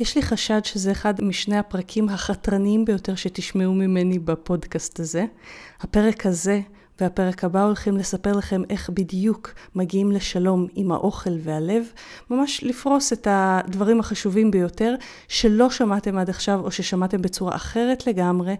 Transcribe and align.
יש 0.00 0.16
לי 0.16 0.22
חשד 0.22 0.64
שזה 0.64 0.92
אחד 0.92 1.24
משני 1.24 1.58
הפרקים 1.58 2.08
החתרניים 2.08 2.84
ביותר 2.84 3.14
שתשמעו 3.14 3.74
ממני 3.74 4.18
בפודקאסט 4.18 5.00
הזה. 5.00 5.24
הפרק 5.80 6.26
הזה 6.26 6.60
והפרק 7.00 7.44
הבא 7.44 7.64
הולכים 7.64 7.96
לספר 7.96 8.32
לכם 8.32 8.62
איך 8.70 8.90
בדיוק 8.90 9.54
מגיעים 9.74 10.12
לשלום 10.12 10.66
עם 10.74 10.92
האוכל 10.92 11.30
והלב, 11.42 11.84
ממש 12.30 12.64
לפרוס 12.64 13.12
את 13.12 13.26
הדברים 13.30 14.00
החשובים 14.00 14.50
ביותר 14.50 14.94
שלא 15.28 15.70
שמעתם 15.70 16.18
עד 16.18 16.30
עכשיו 16.30 16.60
או 16.60 16.70
ששמעתם 16.70 17.22
בצורה 17.22 17.56
אחרת 17.56 18.06
לגמרי. 18.06 18.54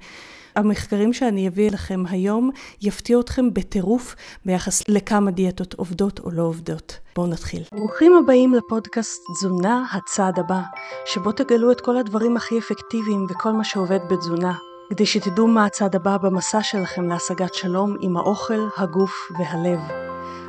המחקרים 0.59 1.13
שאני 1.13 1.49
אביא 1.49 1.71
לכם 1.71 2.03
היום 2.11 2.51
יפתיעו 2.83 3.21
אתכם 3.21 3.55
בטירוף 3.55 4.15
ביחס 4.45 4.89
לכמה 4.89 5.31
דיאטות 5.31 5.75
עובדות 5.75 6.21
או 6.21 6.31
לא 6.31 6.43
עובדות. 6.43 6.99
בואו 7.17 7.27
נתחיל. 7.27 7.63
ברוכים 7.73 8.13
הבאים 8.17 8.55
לפודקאסט 8.55 9.23
תזונה 9.35 9.85
הצעד 9.93 10.39
הבא, 10.39 10.61
שבו 11.07 11.33
תגלו 11.33 11.73
את 11.73 11.81
כל 11.81 11.97
הדברים 11.97 12.37
הכי 12.37 12.59
אפקטיביים 12.59 13.27
וכל 13.31 13.53
מה 13.53 13.65
שעובד 13.65 13.99
בתזונה. 14.11 14.55
כדי 14.91 15.07
שתדעו 15.07 15.47
מה 15.47 15.65
הצעד 15.65 15.97
הבא 15.97 16.17
במסע 16.17 16.63
שלכם 16.63 17.09
להשגת 17.09 17.55
שלום 17.55 17.97
עם 18.01 18.17
האוכל, 18.17 18.69
הגוף 18.79 19.13
והלב. 19.39 19.79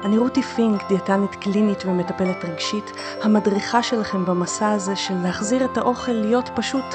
אני 0.04 0.18
רותי 0.18 0.42
פינק, 0.42 0.88
דיאטנית 0.88 1.36
קלינית 1.36 1.86
ומטפלת 1.86 2.46
רגשית, 2.46 2.92
המדריכה 3.22 3.84
שלכם 3.84 4.26
במסע 4.26 4.72
הזה 4.72 4.96
של 4.96 5.14
להחזיר 5.24 5.66
את 5.66 5.78
האוכל 5.78 6.12
להיות 6.12 6.50
פשוט 6.56 6.86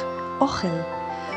אוכל, 0.41 0.94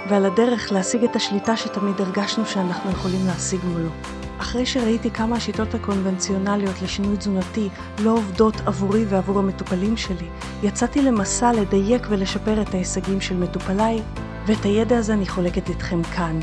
ועל 0.10 0.26
הדרך 0.26 0.72
להשיג 0.72 1.04
את 1.04 1.16
השליטה 1.16 1.58
שתמיד 1.58 2.02
הרגשנו 2.02 2.46
שאנחנו 2.46 2.92
יכולים 2.92 3.28
להשיג 3.28 3.60
מולו. 3.66 3.90
אחרי 4.38 4.66
שראיתי 4.66 5.12
כמה 5.12 5.36
השיטות 5.36 5.74
הקונבנציונליות 5.74 6.82
לשינוי 6.82 7.18
תזונתי 7.18 7.70
לא 8.00 8.12
עובדות 8.12 8.56
עבורי 8.66 9.06
ועבור 9.06 9.40
המטופלים 9.40 9.98
שלי, 9.98 10.28
יצאתי 10.64 11.02
למסע 11.02 11.54
לדייק 11.54 12.08
ולשפר 12.10 12.62
את 12.62 12.74
ההישגים 12.74 13.22
של 13.22 13.38
מטופליי 13.38 14.02
ואת 14.46 14.66
הידע 14.66 14.98
הזה 14.98 15.14
אני 15.14 15.28
חולקת 15.28 15.70
איתכם 15.70 16.04
כאן. 16.04 16.40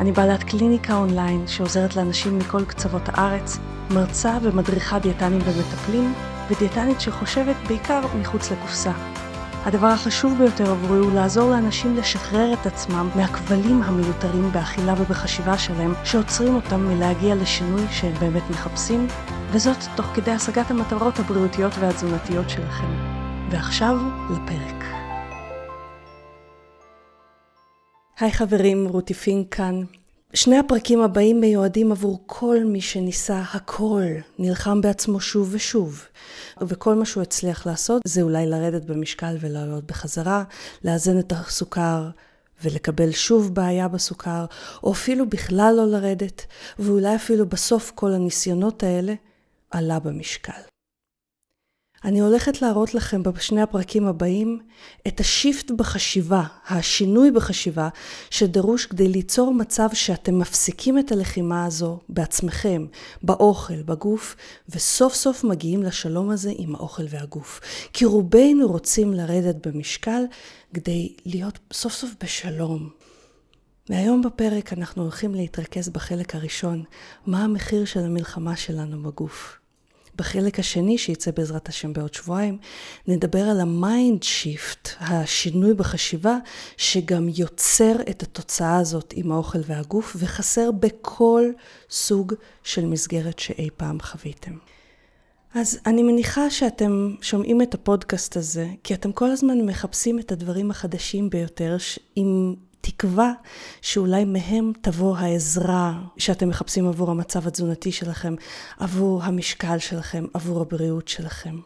אני 0.00 0.12
בעלת 0.12 0.42
קליניקה 0.42 0.96
אונליין 0.96 1.46
שעוזרת 1.46 1.96
לאנשים 1.96 2.38
מכל 2.38 2.64
קצוות 2.64 3.02
הארץ, 3.06 3.58
מרצה 3.90 4.38
ומדריכה 4.42 4.98
דיאטנים 4.98 5.40
ומטפלים, 5.44 6.14
ודיאטנית 6.50 7.00
שחושבת 7.00 7.56
בעיקר 7.68 8.00
מחוץ 8.20 8.50
לקופסה. 8.50 8.92
הדבר 9.66 9.86
החשוב 9.86 10.38
ביותר 10.38 10.70
עבורי 10.70 10.98
הוא 10.98 11.12
לעזור 11.12 11.50
לאנשים 11.50 11.96
לשחרר 11.96 12.52
את 12.52 12.66
עצמם 12.66 13.08
מהכבלים 13.16 13.82
המיותרים 13.82 14.52
באכילה 14.52 14.94
ובחשיבה 14.98 15.58
שלהם, 15.58 15.92
שעוצרים 16.04 16.54
אותם 16.54 16.80
מלהגיע 16.80 17.34
לשינוי 17.34 17.82
שהם 17.90 18.14
באמת 18.14 18.42
מחפשים, 18.50 19.06
וזאת 19.50 19.76
תוך 19.96 20.06
כדי 20.06 20.30
השגת 20.30 20.70
המטרות 20.70 21.18
הבריאותיות 21.18 21.72
והתזונתיות 21.80 22.50
שלכם. 22.50 22.86
ועכשיו 23.50 23.96
לפרק. 24.30 24.84
היי 28.20 28.32
חברים, 28.32 28.86
רותי 28.88 29.14
פינק 29.14 29.54
כאן. 29.54 29.82
שני 30.36 30.58
הפרקים 30.58 31.00
הבאים 31.00 31.40
מיועדים 31.40 31.92
עבור 31.92 32.22
כל 32.26 32.56
מי 32.64 32.80
שניסה 32.80 33.42
הכל, 33.54 34.02
נלחם 34.38 34.80
בעצמו 34.80 35.20
שוב 35.20 35.48
ושוב. 35.52 36.04
וכל 36.60 36.94
מה 36.94 37.04
שהוא 37.04 37.22
הצליח 37.22 37.66
לעשות 37.66 38.02
זה 38.04 38.22
אולי 38.22 38.46
לרדת 38.46 38.84
במשקל 38.84 39.36
ולעלות 39.40 39.84
בחזרה, 39.84 40.44
לאזן 40.84 41.18
את 41.18 41.32
הסוכר 41.32 42.08
ולקבל 42.64 43.12
שוב 43.12 43.54
בעיה 43.54 43.88
בסוכר, 43.88 44.44
או 44.82 44.92
אפילו 44.92 45.28
בכלל 45.28 45.74
לא 45.76 45.86
לרדת, 45.86 46.46
ואולי 46.78 47.16
אפילו 47.16 47.46
בסוף 47.46 47.92
כל 47.94 48.12
הניסיונות 48.12 48.82
האלה 48.82 49.14
עלה 49.70 49.98
במשקל. 49.98 50.75
אני 52.06 52.20
הולכת 52.20 52.62
להראות 52.62 52.94
לכם 52.94 53.22
בשני 53.22 53.62
הפרקים 53.62 54.06
הבאים 54.06 54.58
את 55.06 55.20
השיפט 55.20 55.70
בחשיבה, 55.70 56.42
השינוי 56.68 57.30
בחשיבה, 57.30 57.88
שדרוש 58.30 58.86
כדי 58.86 59.08
ליצור 59.08 59.54
מצב 59.54 59.88
שאתם 59.92 60.38
מפסיקים 60.38 60.98
את 60.98 61.12
הלחימה 61.12 61.64
הזו 61.64 62.00
בעצמכם, 62.08 62.86
באוכל, 63.22 63.82
בגוף, 63.82 64.36
וסוף 64.68 65.14
סוף 65.14 65.44
מגיעים 65.44 65.82
לשלום 65.82 66.30
הזה 66.30 66.52
עם 66.58 66.74
האוכל 66.74 67.02
והגוף. 67.08 67.60
כי 67.92 68.04
רובנו 68.04 68.66
רוצים 68.66 69.14
לרדת 69.14 69.66
במשקל 69.66 70.22
כדי 70.74 71.16
להיות 71.24 71.58
סוף 71.72 71.92
סוף 71.92 72.10
בשלום. 72.24 72.90
והיום 73.88 74.22
בפרק 74.22 74.72
אנחנו 74.72 75.02
הולכים 75.02 75.34
להתרכז 75.34 75.88
בחלק 75.88 76.34
הראשון, 76.34 76.84
מה 77.26 77.44
המחיר 77.44 77.84
של 77.84 78.00
המלחמה 78.00 78.56
שלנו 78.56 79.02
בגוף. 79.02 79.65
בחלק 80.16 80.58
השני, 80.58 80.98
שיצא 80.98 81.30
בעזרת 81.30 81.68
השם 81.68 81.92
בעוד 81.92 82.14
שבועיים, 82.14 82.58
נדבר 83.06 83.42
על 83.42 83.60
ה 83.60 83.72
mind 83.72 84.22
shift, 84.22 84.88
השינוי 85.00 85.74
בחשיבה, 85.74 86.36
שגם 86.76 87.28
יוצר 87.36 87.96
את 88.10 88.22
התוצאה 88.22 88.76
הזאת 88.76 89.14
עם 89.16 89.32
האוכל 89.32 89.58
והגוף, 89.66 90.16
וחסר 90.18 90.70
בכל 90.70 91.42
סוג 91.90 92.34
של 92.62 92.86
מסגרת 92.86 93.38
שאי 93.38 93.68
פעם 93.76 94.00
חוויתם. 94.00 94.52
אז 95.54 95.78
אני 95.86 96.02
מניחה 96.02 96.50
שאתם 96.50 97.14
שומעים 97.20 97.62
את 97.62 97.74
הפודקאסט 97.74 98.36
הזה, 98.36 98.68
כי 98.84 98.94
אתם 98.94 99.12
כל 99.12 99.30
הזמן 99.30 99.60
מחפשים 99.60 100.18
את 100.18 100.32
הדברים 100.32 100.70
החדשים 100.70 101.30
ביותר, 101.30 101.76
עם 102.16 102.54
תקווה 102.86 103.32
שאולי 103.82 104.24
מהם 104.24 104.72
תבוא 104.80 105.16
העזרה 105.16 106.02
שאתם 106.18 106.48
מחפשים 106.48 106.88
עבור 106.88 107.10
המצב 107.10 107.46
התזונתי 107.46 107.92
שלכם, 107.92 108.34
עבור 108.78 109.22
המשקל 109.22 109.78
שלכם, 109.78 110.24
עבור 110.34 110.60
הבריאות 110.60 111.08
שלכם. 111.08 111.60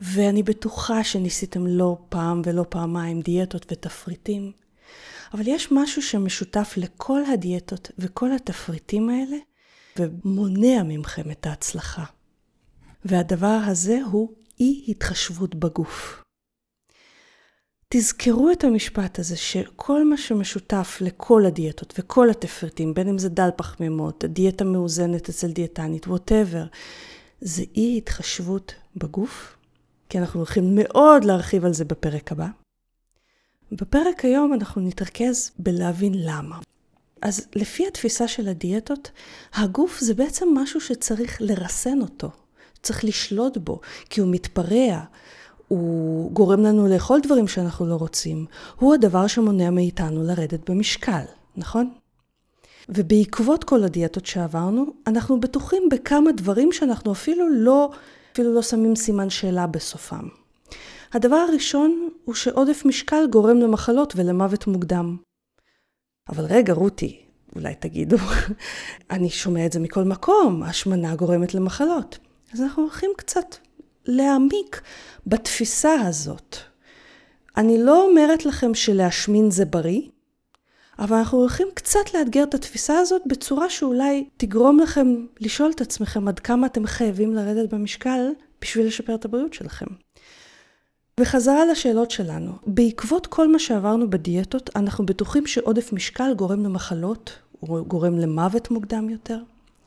ואני 0.00 0.42
בטוחה 0.42 1.04
שניסיתם 1.04 1.66
לא 1.66 1.98
פעם 2.08 2.42
ולא 2.44 2.64
פעמיים 2.68 3.20
דיאטות 3.20 3.66
ותפריטים, 3.72 4.52
אבל 5.34 5.42
יש 5.46 5.72
משהו 5.72 6.02
שמשותף 6.02 6.74
לכל 6.76 7.20
הדיאטות 7.32 7.90
וכל 7.98 8.32
התפריטים 8.32 9.08
האלה, 9.08 9.36
ומונע 9.96 10.82
ממכם 10.84 11.30
את 11.30 11.46
ההצלחה. 11.46 12.04
והדבר 13.04 13.60
הזה 13.66 13.98
הוא 14.10 14.32
אי 14.60 14.84
התחשבות 14.88 15.54
בגוף. 15.54 16.22
תזכרו 17.90 18.50
את 18.50 18.64
המשפט 18.64 19.18
הזה 19.18 19.36
שכל 19.36 20.08
מה 20.08 20.16
שמשותף 20.16 20.98
לכל 21.00 21.46
הדיאטות 21.46 21.94
וכל 21.98 22.30
התפריטים, 22.30 22.94
בין 22.94 23.08
אם 23.08 23.18
זה 23.18 23.28
דל 23.28 23.48
פחמימות, 23.56 24.24
דיאטה 24.24 24.64
מאוזנת 24.64 25.28
אצל 25.28 25.50
דיאטנית, 25.50 26.06
ווטאבר, 26.06 26.64
זה 27.40 27.62
אי 27.76 27.98
התחשבות 27.98 28.74
בגוף, 28.96 29.56
כי 30.08 30.18
אנחנו 30.18 30.40
הולכים 30.40 30.74
מאוד 30.74 31.24
להרחיב 31.24 31.64
על 31.64 31.72
זה 31.72 31.84
בפרק 31.84 32.32
הבא. 32.32 32.46
בפרק 33.72 34.24
היום 34.24 34.54
אנחנו 34.54 34.82
נתרכז 34.82 35.50
בלהבין 35.58 36.12
למה. 36.16 36.58
אז 37.22 37.46
לפי 37.54 37.86
התפיסה 37.86 38.28
של 38.28 38.48
הדיאטות, 38.48 39.10
הגוף 39.52 40.00
זה 40.00 40.14
בעצם 40.14 40.48
משהו 40.54 40.80
שצריך 40.80 41.36
לרסן 41.40 42.00
אותו, 42.00 42.30
צריך 42.82 43.04
לשלוט 43.04 43.56
בו, 43.56 43.80
כי 44.10 44.20
הוא 44.20 44.28
מתפרע. 44.32 45.00
הוא 45.68 46.32
גורם 46.32 46.62
לנו 46.62 46.88
לאכול 46.88 47.20
דברים 47.20 47.48
שאנחנו 47.48 47.86
לא 47.86 47.94
רוצים, 47.94 48.46
הוא 48.76 48.94
הדבר 48.94 49.26
שמונע 49.26 49.70
מאיתנו 49.70 50.22
לרדת 50.22 50.70
במשקל, 50.70 51.22
נכון? 51.56 51.90
ובעקבות 52.88 53.64
כל 53.64 53.84
הדיאטות 53.84 54.26
שעברנו, 54.26 54.86
אנחנו 55.06 55.40
בטוחים 55.40 55.88
בכמה 55.90 56.32
דברים 56.32 56.72
שאנחנו 56.72 57.12
אפילו 57.12 57.48
לא, 57.50 57.90
אפילו 58.32 58.54
לא 58.54 58.62
שמים 58.62 58.96
סימן 58.96 59.30
שאלה 59.30 59.66
בסופם. 59.66 60.28
הדבר 61.12 61.36
הראשון 61.36 62.08
הוא 62.24 62.34
שעודף 62.34 62.82
משקל 62.84 63.26
גורם 63.30 63.56
למחלות 63.56 64.12
ולמוות 64.16 64.66
מוקדם. 64.66 65.16
אבל 66.28 66.44
רגע, 66.44 66.72
רותי, 66.72 67.20
אולי 67.56 67.74
תגידו, 67.74 68.16
אני 69.10 69.30
שומע 69.30 69.66
את 69.66 69.72
זה 69.72 69.80
מכל 69.80 70.04
מקום, 70.04 70.62
השמנה 70.62 71.16
גורמת 71.16 71.54
למחלות. 71.54 72.18
אז 72.52 72.60
אנחנו 72.60 72.82
הולכים 72.82 73.10
קצת 73.16 73.56
להעמיק 74.08 74.80
בתפיסה 75.26 75.92
הזאת. 75.92 76.56
אני 77.56 77.82
לא 77.82 78.04
אומרת 78.08 78.46
לכם 78.46 78.74
שלהשמין 78.74 79.50
זה 79.50 79.64
בריא, 79.64 80.00
אבל 80.98 81.16
אנחנו 81.16 81.38
הולכים 81.38 81.68
קצת 81.74 82.14
לאתגר 82.14 82.42
את 82.42 82.54
התפיסה 82.54 82.98
הזאת 82.98 83.22
בצורה 83.26 83.70
שאולי 83.70 84.28
תגרום 84.36 84.80
לכם 84.80 85.26
לשאול 85.40 85.70
את 85.70 85.80
עצמכם 85.80 86.28
עד 86.28 86.40
כמה 86.40 86.66
אתם 86.66 86.86
חייבים 86.86 87.34
לרדת 87.34 87.74
במשקל 87.74 88.30
בשביל 88.60 88.86
לשפר 88.86 89.14
את 89.14 89.24
הבריאות 89.24 89.54
שלכם. 89.54 89.86
וחזרה 91.20 91.66
לשאלות 91.66 92.10
שלנו, 92.10 92.52
בעקבות 92.66 93.26
כל 93.26 93.52
מה 93.52 93.58
שעברנו 93.58 94.10
בדיאטות, 94.10 94.70
אנחנו 94.76 95.06
בטוחים 95.06 95.46
שעודף 95.46 95.92
משקל 95.92 96.34
גורם 96.34 96.64
למחלות, 96.64 97.32
הוא 97.60 97.80
גורם 97.80 98.18
למוות 98.18 98.70
מוקדם 98.70 99.10
יותר. 99.10 99.38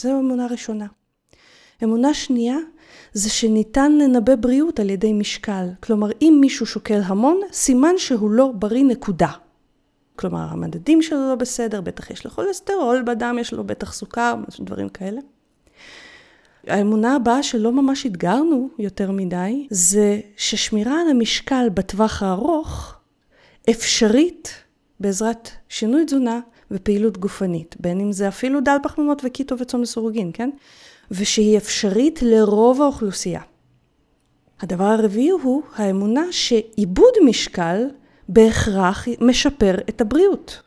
זו 0.02 0.20
אמונה 0.20 0.48
ראשונה. 0.48 0.86
אמונה 1.84 2.14
שנייה 2.14 2.58
זה 3.14 3.30
שניתן 3.30 3.92
לנבא 3.92 4.36
בריאות 4.36 4.80
על 4.80 4.90
ידי 4.90 5.14
משקל. 5.14 5.68
כלומר, 5.84 6.10
אם 6.22 6.38
מישהו 6.42 6.66
שוקל 6.66 7.02
המון, 7.06 7.40
סימן 7.52 7.94
שהוא 7.98 8.32
לא 8.32 8.52
בריא 8.56 8.84
נקודה. 8.84 9.32
כלומר, 10.16 10.48
המדדים 10.50 11.02
שלו 11.02 11.30
לא 11.30 11.36
בסדר, 11.36 11.82
בטח 11.82 12.12
יש 12.12 12.26
לו 12.26 12.32
כולסטרול 12.32 13.02
בדם, 13.02 13.38
יש 13.42 13.54
לו 13.54 13.64
בטח 13.64 13.94
סוכר, 13.94 14.36
דברים 14.60 14.90
כאלה. 14.90 15.22
האמונה 16.68 17.16
הבאה 17.16 17.44
שלא 17.44 17.72
ממש 17.72 18.06
אתגרנו 18.06 18.70
יותר 18.80 19.12
מדי, 19.12 19.68
זה 19.70 20.20
ששמירה 20.38 21.02
על 21.02 21.10
המשקל 21.10 21.68
בטווח 21.74 22.24
הארוך 22.24 22.96
אפשרית 23.70 24.54
בעזרת 25.00 25.50
שינוי 25.70 26.06
תזונה 26.06 26.40
ופעילות 26.72 27.18
גופנית, 27.18 27.76
בין 27.80 28.00
אם 28.00 28.12
זה 28.12 28.28
אפילו 28.28 28.62
דל 28.62 28.78
פחמימות 28.84 29.22
וקיטו 29.26 29.60
וצום 29.60 29.82
לסירוגין, 29.82 30.32
כן? 30.34 30.50
ושהיא 31.12 31.58
אפשרית 31.58 32.20
לרוב 32.22 32.82
האוכלוסייה. 32.82 33.42
הדבר 34.60 34.84
הרביעי 34.84 35.30
הוא 35.30 35.64
האמונה 35.76 36.24
שעיבוד 36.32 37.14
משקל 37.26 37.88
בהכרח 38.30 39.08
משפר 39.22 39.76
את 39.90 40.02
הבריאות. 40.02 40.62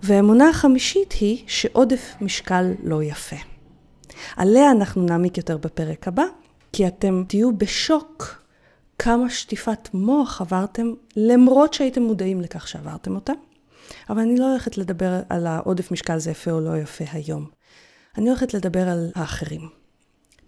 והאמונה 0.00 0.48
החמישית 0.48 1.12
היא 1.12 1.44
שעודף 1.46 2.14
משקל 2.20 2.72
לא 2.82 3.02
יפה. 3.02 3.36
עליה 4.36 4.70
אנחנו 4.70 5.02
נעמיק 5.02 5.36
יותר 5.36 5.56
בפרק 5.56 6.08
הבא, 6.08 6.24
כי 6.72 6.86
אתם 6.86 7.24
תהיו 7.28 7.56
בשוק 7.56 8.44
כמה 8.98 9.30
שטיפת 9.30 9.88
מוח 9.94 10.40
עברתם, 10.40 10.92
למרות 11.16 11.74
שהייתם 11.74 12.02
מודעים 12.02 12.40
לכך 12.40 12.68
שעברתם 12.68 13.14
אותה. 13.14 13.32
אבל 14.10 14.20
אני 14.20 14.36
לא 14.36 14.50
הולכת 14.50 14.78
לדבר 14.78 15.20
על 15.28 15.46
העודף 15.46 15.90
משקל 15.90 16.18
זה 16.18 16.30
יפה 16.30 16.50
או 16.50 16.60
לא 16.60 16.78
יפה 16.78 17.04
היום. 17.12 17.46
אני 18.18 18.28
הולכת 18.28 18.54
לדבר 18.54 18.88
על 18.88 19.10
האחרים. 19.14 19.68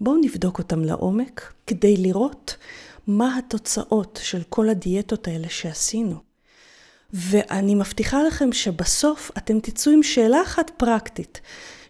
בואו 0.01 0.17
נבדוק 0.17 0.59
אותם 0.59 0.85
לעומק 0.85 1.53
כדי 1.67 1.97
לראות 1.97 2.57
מה 3.07 3.39
התוצאות 3.39 4.21
של 4.23 4.43
כל 4.49 4.69
הדיאטות 4.69 5.29
האלה 5.29 5.49
שעשינו. 5.49 6.17
ואני 7.13 7.75
מבטיחה 7.75 8.23
לכם 8.23 8.53
שבסוף 8.53 9.31
אתם 9.39 9.61
תצאו 9.61 9.93
עם 9.93 10.03
שאלה 10.03 10.43
אחת 10.43 10.71
פרקטית, 10.77 11.41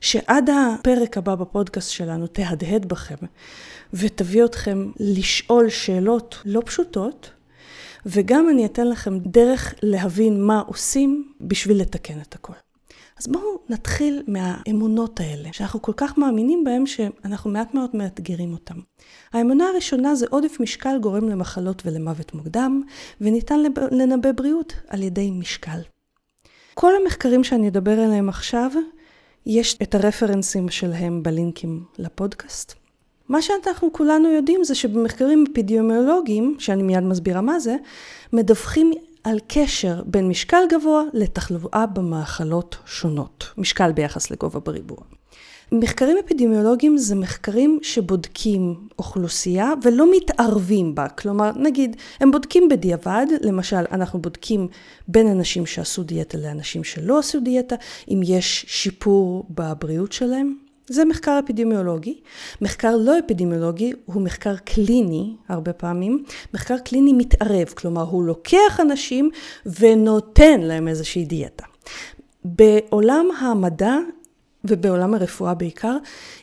שעד 0.00 0.50
הפרק 0.50 1.19
הבא 1.19 1.34
בפודקאסט 1.34 1.90
שלנו 1.90 2.26
תהדהד 2.26 2.87
בכם, 2.87 3.26
ותביא 3.93 4.44
אתכם 4.44 4.90
לשאול 5.00 5.69
שאלות 5.69 6.38
לא 6.44 6.62
פשוטות, 6.67 7.31
וגם 8.06 8.49
אני 8.49 8.67
אתן 8.67 8.88
לכם 8.88 9.19
דרך 9.19 9.75
להבין 9.82 10.43
מה 10.43 10.62
עושים 10.67 11.32
בשביל 11.40 11.81
לתקן 11.81 12.20
את 12.20 12.34
הכל. 12.34 12.66
אז 13.21 13.27
בואו 13.27 13.59
נתחיל 13.69 14.23
מהאמונות 14.27 15.21
האלה, 15.21 15.49
שאנחנו 15.53 15.83
כל 15.83 15.93
כך 15.97 16.19
מאמינים 16.19 16.65
בהן 16.65 16.87
שאנחנו 16.87 17.51
מעט 17.51 17.75
מאוד 17.75 17.91
מאתגרים 17.95 18.53
אותן. 18.53 18.75
האמונה 19.33 19.69
הראשונה 19.69 20.15
זה 20.15 20.27
עודף 20.31 20.61
משקל 20.61 20.99
גורם 21.01 21.29
למחלות 21.29 21.83
ולמוות 21.87 22.35
מוקדם, 22.35 22.83
וניתן 23.21 23.61
לנבא 23.91 24.33
בריאות 24.33 24.73
על 24.89 25.03
ידי 25.03 25.31
משקל. 25.31 25.81
כל 26.75 26.93
המחקרים 27.03 27.45
שאני 27.45 27.69
אדבר 27.69 28.01
עליהם 28.01 28.29
עכשיו, 28.29 28.71
יש 29.47 29.79
את 29.83 29.95
הרפרנסים 29.95 30.69
שלהם 30.69 31.23
בלינקים 31.23 31.85
לפודקאסט. 31.99 32.75
מה 33.29 33.43
שאנחנו 33.43 33.93
כולנו 33.93 34.33
יודעים 34.33 34.65
זה 34.65 34.75
שבמחקרים 34.75 35.45
אפידמיולוגיים, 35.53 36.57
שאני 36.59 36.83
מיד 36.83 37.03
מסבירה 37.03 37.41
מה 37.41 37.59
זה, 37.59 37.77
מדווחים 38.33 38.93
על 39.26 39.38
קשר 39.49 40.02
בין 40.05 40.28
משקל 40.28 40.62
גבוה 40.73 41.02
לתחלואה 41.12 41.87
במאכלות 41.87 42.76
שונות, 42.87 43.46
משקל 43.58 43.93
ביחס 43.93 44.31
לגובה 44.31 44.61
בריבוע. 44.61 44.99
מחקרים 45.73 46.17
אפידמיולוגיים 46.25 46.99
זה 46.99 47.14
מחקרים 47.14 47.78
שבודקים 47.82 48.88
אוכלוסייה 48.99 49.73
ולא 49.82 50.06
מתערבים 50.17 50.94
בה. 50.94 51.08
כלומר, 51.08 51.50
נגיד, 51.56 51.96
הם 52.20 52.31
בודקים 52.31 52.69
בדיעבד, 52.69 53.26
למשל, 53.40 53.84
אנחנו 53.93 54.19
בודקים 54.23 54.69
בין 55.08 55.26
אנשים 55.26 55.67
שעשו 55.67 56.02
דיאטה 56.02 56.38
לאנשים 56.38 56.84
שלא 56.84 57.19
עשו 57.19 57.40
דיאטה, 57.40 57.75
אם 58.08 58.20
יש 58.25 58.64
שיפור 58.69 59.46
בבריאות 59.50 60.12
שלהם. 60.12 60.66
זה 60.88 61.05
מחקר 61.05 61.38
אפידמיולוגי. 61.44 62.21
מחקר 62.61 62.97
לא 62.97 63.19
אפידמיולוגי 63.19 63.93
הוא 64.05 64.23
מחקר 64.23 64.56
קליני, 64.56 65.37
הרבה 65.49 65.73
פעמים. 65.73 66.25
מחקר 66.55 66.79
קליני 66.79 67.12
מתערב, 67.12 67.67
כלומר 67.67 68.03
הוא 68.03 68.25
לוקח 68.25 68.81
אנשים 68.81 69.31
ונותן 69.81 70.61
להם 70.61 70.88
איזושהי 70.88 71.25
דיאטה. 71.25 71.65
בעולם 72.44 73.27
המדע 73.41 73.97
ובעולם 74.65 75.15
הרפואה 75.15 75.55
בעיקר, 75.55 75.97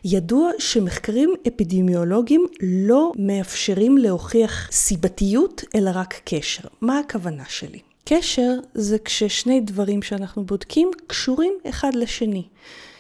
ידוע 0.06 0.51
שמחקרים 0.60 1.34
אפידמיולוגיים 1.48 2.48
לא 2.62 3.12
מאפשרים 3.16 3.98
להוכיח 3.98 4.72
סיבתיות, 4.72 5.63
אלא 5.75 5.92
רק 5.94 6.22
קשר. 6.25 6.68
מה 6.81 7.00
הכוונה 7.00 7.44
שלי? 7.50 7.80
קשר 8.06 8.54
זה 8.74 8.98
כששני 9.00 9.62
דברים 9.62 10.01
שאנחנו 10.01 10.45
בודקים 10.45 10.92
קשורים 11.07 11.54
אחד 11.69 11.95
לשני. 11.95 12.44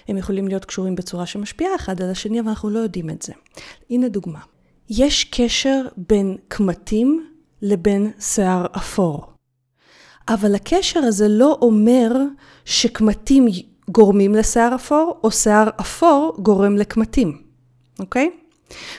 הם 0.07 0.17
יכולים 0.17 0.47
להיות 0.47 0.65
קשורים 0.65 0.95
בצורה 0.95 1.25
שמשפיעה 1.25 1.75
אחד 1.75 2.01
על 2.01 2.09
השני, 2.09 2.39
אבל 2.39 2.49
אנחנו 2.49 2.69
לא 2.69 2.79
יודעים 2.79 3.09
את 3.09 3.21
זה. 3.21 3.33
הנה 3.89 4.09
דוגמה. 4.09 4.39
יש 4.89 5.23
קשר 5.23 5.81
בין 5.97 6.37
קמטים 6.47 7.27
לבין 7.61 8.11
שיער 8.19 8.65
אפור. 8.77 9.25
אבל 10.27 10.55
הקשר 10.55 10.99
הזה 10.99 11.27
לא 11.27 11.57
אומר 11.61 12.11
שקמטים 12.65 13.47
גורמים 13.89 14.35
לשיער 14.35 14.75
אפור, 14.75 15.19
או 15.23 15.31
שיער 15.31 15.69
אפור 15.79 16.35
גורם 16.39 16.77
לקמטים, 16.77 17.41
אוקיי? 17.99 18.29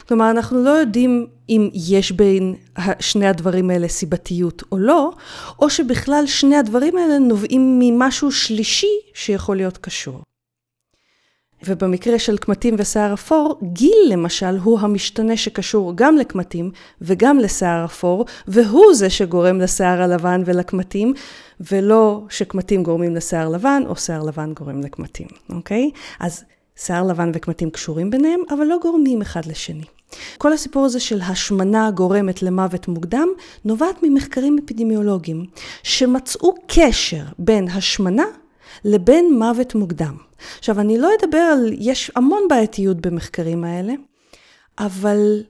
כלומר, 0.09 0.31
אנחנו 0.31 0.65
לא 0.65 0.71
יודעים 0.71 1.27
אם 1.49 1.71
יש 1.75 2.12
בין 2.12 2.55
שני 3.01 3.27
הדברים 3.27 3.71
האלה 3.71 3.89
סיבתיות 3.89 4.62
או 4.73 4.79
לא, 4.79 5.12
או 5.59 5.71
שבכלל 5.71 6.27
שני 6.27 6.56
הדברים 6.56 6.97
האלה 6.97 7.19
נובעים 7.19 7.79
ממשהו 7.79 8.33
שלישי 8.33 8.97
שיכול 9.15 9.56
להיות 9.56 9.79
קשור. 9.79 10.23
ובמקרה 11.66 12.19
של 12.19 12.37
קמטים 12.37 12.75
ושיער 12.78 13.14
אפור, 13.14 13.58
גיל 13.62 14.06
למשל 14.08 14.58
הוא 14.62 14.81
המשתנה 14.81 15.37
שקשור 15.37 15.93
גם 15.94 16.16
לקמטים 16.16 16.70
וגם 17.00 17.38
לשיער 17.38 17.84
אפור, 17.84 18.25
והוא 18.49 18.94
זה 18.94 19.11
שגורם 19.11 19.61
לשיער 19.61 20.02
הלבן 20.02 20.43
ולקמטים, 20.44 21.14
ולא 21.61 22.22
שקמטים 22.28 22.82
גורמים 22.82 23.14
לשיער 23.14 23.49
לבן, 23.49 23.82
או 23.87 23.96
שיער 23.96 24.22
לבן 24.22 24.52
גורם 24.55 24.81
לקמטים, 24.81 25.26
אוקיי? 25.50 25.90
אז 26.20 26.44
שיער 26.76 27.02
לבן 27.02 27.31
וקמטים 27.34 27.70
קשורים 27.70 28.10
ביניהם, 28.10 28.40
אבל 28.50 28.64
לא 28.64 28.76
גורמים 28.82 29.22
אחד 29.22 29.46
לשני. 29.46 29.84
כל 30.38 30.52
הסיפור 30.52 30.84
הזה 30.84 31.00
של 31.00 31.20
השמנה 31.20 31.90
גורמת 31.90 32.43
למוות 32.43 32.88
מוקדם, 32.88 33.28
נובעת 33.64 33.96
ממחקרים 34.02 34.58
אפידמיולוגיים, 34.64 35.44
שמצאו 35.82 36.55
קשר 36.67 37.22
בין 37.38 37.69
השמנה 37.69 38.25
לבין 38.84 39.38
מוות 39.38 39.75
מוקדם. 39.75 40.16
עכשיו, 40.58 40.81
אני 40.81 40.98
לא 40.98 41.10
אדבר 41.20 41.38
על, 41.38 41.70
יש 41.78 42.10
המון 42.16 42.42
בעייתיות 42.48 43.00
במחקרים 43.00 43.64
האלה, 43.64 43.92
אבל 44.78 45.42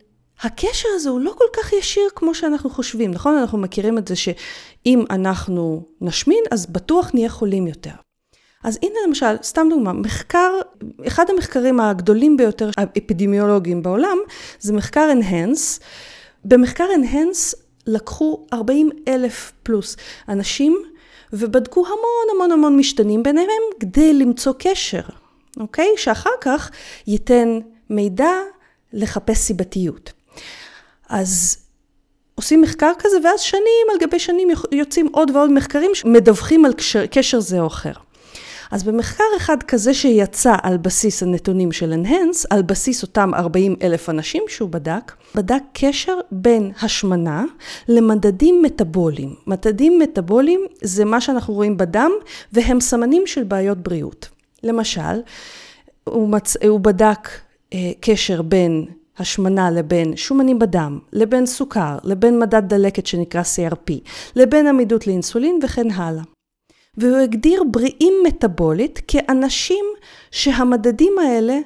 הקשר 0.42 0.88
הזה 0.94 1.10
הוא 1.10 1.20
לא 1.20 1.34
כל 1.38 1.44
כך 1.56 1.72
ישיר 1.72 2.02
כמו 2.14 2.34
שאנחנו 2.34 2.70
חושבים, 2.70 3.10
נכון? 3.10 3.36
אנחנו 3.36 3.58
מכירים 3.58 3.98
את 3.98 4.08
זה 4.08 4.16
שאם 4.16 5.04
אנחנו 5.10 5.82
נשמין, 6.00 6.44
אז 6.50 6.66
בטוח 6.66 7.10
נהיה 7.14 7.28
חולים 7.28 7.66
יותר. 7.66 7.90
אז 8.64 8.78
הנה 8.82 8.94
למשל, 9.06 9.36
סתם 9.42 9.66
דוגמה, 9.70 9.92
מחקר, 9.92 10.50
אחד 11.06 11.24
המחקרים 11.30 11.80
הגדולים 11.80 12.36
ביותר 12.36 12.70
האפידמיולוגיים 12.76 13.82
בעולם, 13.82 14.18
זה 14.60 14.72
מחקר 14.72 15.10
Enhance. 15.12 15.82
במחקר 16.44 16.84
Enhance 16.84 17.56
לקחו 17.86 18.46
40 18.52 18.90
אלף 19.08 19.52
פלוס 19.62 19.96
אנשים 20.28 20.82
ובדקו 21.34 21.86
המון 21.86 22.34
המון 22.34 22.52
המון 22.52 22.76
משתנים 22.76 23.22
ביניהם 23.22 23.62
כדי 23.80 24.12
למצוא 24.12 24.52
קשר, 24.58 25.02
אוקיי? 25.60 25.88
שאחר 25.96 26.30
כך 26.40 26.70
ייתן 27.06 27.58
מידע 27.90 28.30
לחפש 28.92 29.38
סיבתיות. 29.38 30.12
אז 31.08 31.56
עושים 32.34 32.60
מחקר 32.60 32.92
כזה, 32.98 33.16
ואז 33.24 33.40
שנים 33.40 33.86
על 33.92 33.98
גבי 34.00 34.18
שנים 34.18 34.48
יוצאים 34.72 35.08
עוד 35.12 35.30
ועוד 35.30 35.50
מחקרים 35.52 35.94
שמדווחים 35.94 36.64
על 36.64 36.72
קשר, 36.72 37.06
קשר 37.06 37.40
זה 37.40 37.60
או 37.60 37.66
אחר. 37.66 37.92
אז 38.70 38.82
במחקר 38.82 39.24
אחד 39.36 39.62
כזה 39.62 39.94
שיצא 39.94 40.54
על 40.62 40.76
בסיס 40.76 41.22
הנתונים 41.22 41.72
של 41.72 41.92
Enhance, 41.92 42.46
על 42.50 42.62
בסיס 42.62 43.02
אותם 43.02 43.34
40 43.34 43.76
אלף 43.82 44.10
אנשים 44.10 44.42
שהוא 44.48 44.70
בדק, 44.70 45.12
בדק 45.34 45.62
קשר 45.72 46.18
בין 46.30 46.72
השמנה 46.82 47.44
למדדים 47.88 48.62
מטאבוליים. 48.62 49.34
מדדים 49.46 49.98
מטאבוליים 49.98 50.60
זה 50.82 51.04
מה 51.04 51.20
שאנחנו 51.20 51.54
רואים 51.54 51.76
בדם, 51.76 52.10
והם 52.52 52.80
סמנים 52.80 53.22
של 53.26 53.44
בעיות 53.44 53.78
בריאות. 53.78 54.28
למשל, 54.62 55.20
הוא, 56.04 56.28
מצ... 56.28 56.56
הוא 56.56 56.80
בדק 56.80 57.28
אה, 57.72 57.92
קשר 58.00 58.42
בין 58.42 58.84
השמנה 59.18 59.70
לבין 59.70 60.16
שומנים 60.16 60.58
בדם, 60.58 60.98
לבין 61.12 61.46
סוכר, 61.46 61.98
לבין 62.04 62.38
מדד 62.38 62.62
דלקת 62.68 63.06
שנקרא 63.06 63.42
CRP, 63.42 63.92
לבין 64.36 64.66
עמידות 64.66 65.06
לאינסולין 65.06 65.58
וכן 65.62 65.90
הלאה. 65.90 66.33
והוא 66.98 67.16
הגדיר 67.16 67.62
בריאים 67.70 68.14
מטאבולית 68.26 69.00
כאנשים 69.08 69.84
שהמדדים 70.30 71.18
האלה 71.18 71.58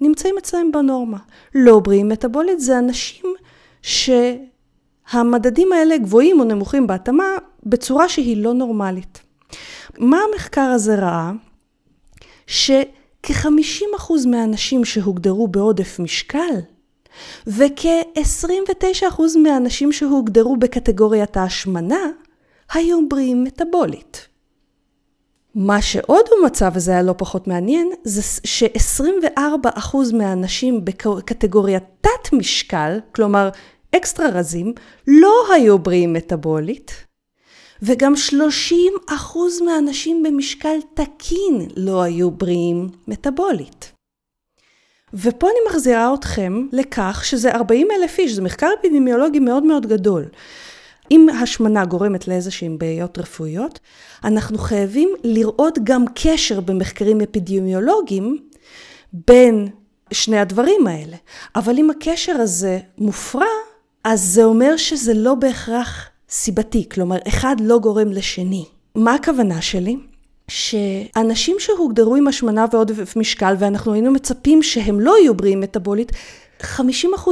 נמצאים 0.00 0.34
אצלם 0.38 0.72
בנורמה. 0.72 1.18
לא 1.54 1.78
בריאים 1.78 2.08
מטאבולית 2.08 2.60
זה 2.60 2.78
אנשים 2.78 3.26
שהמדדים 3.82 5.72
האלה 5.72 5.98
גבוהים 5.98 6.40
או 6.40 6.44
נמוכים 6.44 6.86
בהתאמה 6.86 7.24
בצורה 7.62 8.08
שהיא 8.08 8.36
לא 8.36 8.54
נורמלית. 8.54 9.22
מה 9.98 10.18
המחקר 10.32 10.60
הזה 10.60 10.94
ראה? 10.94 11.32
שכ-50% 12.46 14.12
מהאנשים 14.26 14.84
שהוגדרו 14.84 15.48
בעודף 15.48 15.98
משקל 15.98 16.60
וכ-29% 17.46 19.22
מהאנשים 19.42 19.92
שהוגדרו 19.92 20.56
בקטגוריית 20.56 21.36
ההשמנה 21.36 22.06
היו 22.72 23.08
בריאים 23.08 23.44
מטבולית. 23.44 24.28
מה 25.56 25.82
שעוד 25.82 26.24
הוא 26.30 26.46
מצא, 26.46 26.68
וזה 26.74 26.90
היה 26.90 27.02
לא 27.02 27.14
פחות 27.18 27.46
מעניין, 27.48 27.90
זה 28.04 28.22
ש-24% 28.44 29.96
מהאנשים 30.12 30.84
בקטגוריית 30.84 31.82
תת 32.00 32.32
משקל, 32.32 32.98
כלומר 33.14 33.48
אקסטרה 33.96 34.28
רזים, 34.28 34.72
לא 35.06 35.52
היו 35.54 35.78
בריאים 35.78 36.12
מטבולית, 36.12 37.04
וגם 37.82 38.14
30% 39.10 39.12
מהאנשים 39.64 40.22
במשקל 40.22 40.78
תקין 40.94 41.68
לא 41.76 42.02
היו 42.02 42.30
בריאים 42.30 42.88
מטבולית. 43.08 43.92
ופה 45.14 45.46
אני 45.46 45.58
מחזירה 45.70 46.14
אתכם 46.14 46.66
לכך 46.72 47.22
שזה 47.24 47.50
40 47.50 47.88
אלף 47.90 48.18
איש, 48.18 48.32
זה 48.32 48.42
מחקר 48.42 48.68
אפידמיולוגי 48.80 49.38
מאוד 49.38 49.62
מאוד 49.62 49.86
גדול. 49.86 50.24
אם 51.10 51.26
השמנה 51.42 51.84
גורמת 51.84 52.28
לאיזשהן 52.28 52.78
בעיות 52.78 53.18
רפואיות, 53.18 53.78
אנחנו 54.24 54.58
חייבים 54.58 55.08
לראות 55.24 55.78
גם 55.84 56.04
קשר 56.14 56.60
במחקרים 56.60 57.20
אפידמיולוגיים 57.20 58.38
בין 59.12 59.68
שני 60.12 60.38
הדברים 60.38 60.86
האלה. 60.86 61.16
אבל 61.56 61.78
אם 61.78 61.90
הקשר 61.90 62.32
הזה 62.32 62.78
מופרע, 62.98 63.46
אז 64.04 64.22
זה 64.22 64.44
אומר 64.44 64.76
שזה 64.76 65.14
לא 65.14 65.34
בהכרח 65.34 66.08
סיבתי, 66.28 66.88
כלומר 66.88 67.16
אחד 67.28 67.56
לא 67.60 67.78
גורם 67.78 68.12
לשני. 68.12 68.64
מה 68.94 69.14
הכוונה 69.14 69.62
שלי? 69.62 69.96
שאנשים 70.48 71.56
שהוגדרו 71.58 72.16
עם 72.16 72.28
השמנה 72.28 72.64
ועודף 72.72 73.16
משקל, 73.16 73.54
ואנחנו 73.58 73.92
היינו 73.92 74.10
מצפים 74.10 74.62
שהם 74.62 75.00
לא 75.00 75.18
יהיו 75.22 75.34
בריאים 75.34 75.60
מטבולית, 75.60 76.12
50% 76.62 76.66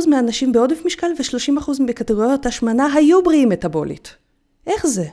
מהאנשים 0.09 0.53
בעודף 0.53 0.83
משקל 0.85 1.11
ו-30% 1.19 1.71
בקטגוריות 1.89 2.47
השמנה 2.47 2.95
היו 2.95 3.23
בריאים 3.23 3.49
מטבולית. 3.49 4.15
איך 4.67 4.87
זה? 4.87 5.05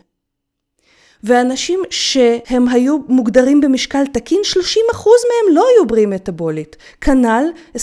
ואנשים 1.24 1.80
שהם 1.90 2.68
היו 2.68 2.98
מוגדרים 3.08 3.62
במשקל 3.62 4.06
תקין, 4.14 4.42
30% 4.54 4.58
מהם 4.98 5.56
לא 5.56 5.66
היו 5.76 5.88
בריאים 5.88 6.10
מטבולית. 6.10 6.78
כנ"ל 7.02 7.46
24% 7.76 7.80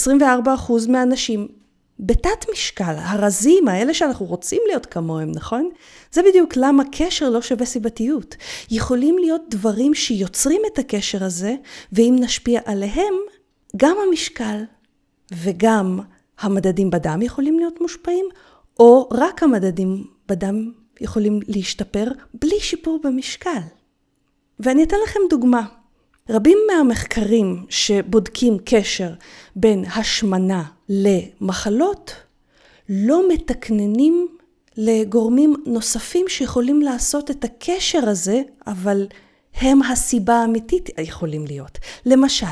מהאנשים 0.88 1.48
בתת 2.00 2.44
משקל, 2.52 2.94
הרזים, 2.98 3.68
האלה 3.68 3.94
שאנחנו 3.94 4.26
רוצים 4.26 4.62
להיות 4.66 4.86
כמוהם, 4.86 5.32
נכון? 5.34 5.70
זה 6.12 6.22
בדיוק 6.22 6.56
למה 6.56 6.82
קשר 6.92 7.30
לא 7.30 7.42
שווה 7.42 7.66
סיבתיות. 7.66 8.36
יכולים 8.70 9.18
להיות 9.18 9.42
דברים 9.48 9.94
שיוצרים 9.94 10.62
את 10.72 10.78
הקשר 10.78 11.24
הזה, 11.24 11.54
ואם 11.92 12.16
נשפיע 12.20 12.60
עליהם, 12.64 13.14
גם 13.76 13.96
המשקל 14.08 14.62
וגם 15.32 16.00
המדדים 16.40 16.90
בדם 16.90 17.22
יכולים 17.22 17.58
להיות 17.58 17.80
מושפעים, 17.80 18.26
או 18.80 19.08
רק 19.12 19.42
המדדים 19.42 20.04
בדם 20.28 20.72
יכולים 21.00 21.40
להשתפר 21.48 22.04
בלי 22.34 22.60
שיפור 22.60 23.00
במשקל. 23.04 23.60
ואני 24.60 24.82
אתן 24.82 24.96
לכם 25.04 25.20
דוגמה. 25.30 25.66
רבים 26.30 26.58
מהמחקרים 26.66 27.66
שבודקים 27.68 28.56
קשר 28.64 29.12
בין 29.56 29.84
השמנה 29.84 30.64
למחלות 30.88 32.12
לא 32.88 33.28
מתקננים 33.28 34.28
לגורמים 34.76 35.54
נוספים 35.66 36.28
שיכולים 36.28 36.82
לעשות 36.82 37.30
את 37.30 37.44
הקשר 37.44 38.08
הזה, 38.08 38.42
אבל 38.66 39.06
הם 39.54 39.82
הסיבה 39.82 40.34
האמיתית 40.34 40.90
יכולים 40.98 41.46
להיות. 41.46 41.78
למשל, 42.06 42.46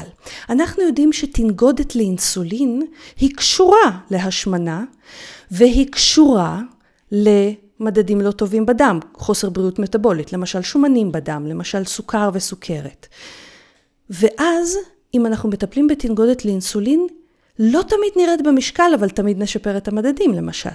אנחנו 0.51 0.83
יודעים 0.83 1.13
שתנגודת 1.13 1.97
לאינסולין 1.97 2.83
היא 3.21 3.31
קשורה 3.37 3.99
להשמנה 4.11 4.85
והיא 5.51 5.87
קשורה 5.93 6.61
למדדים 7.13 8.21
לא 8.21 8.31
טובים 8.31 8.67
בדם, 8.67 8.99
חוסר 9.15 9.51
בריאות 9.51 9.79
מטבולית, 9.79 10.33
למשל 10.33 10.63
שומנים 10.63 11.13
בדם, 11.13 11.47
למשל 11.47 11.85
סוכר 11.85 12.31
וסוכרת. 12.33 13.07
ואז, 14.11 14.79
אם 15.15 15.27
אנחנו 15.27 15.49
מטפלים 15.49 15.87
בתנגודת 15.87 16.45
לאינסולין, 16.45 17.07
לא 17.59 17.83
תמיד 17.83 18.13
נרד 18.17 18.41
במשקל, 18.45 18.91
אבל 18.99 19.09
תמיד 19.09 19.39
נשפר 19.39 19.77
את 19.77 19.89
המדדים, 19.89 20.35
למשל. 20.35 20.71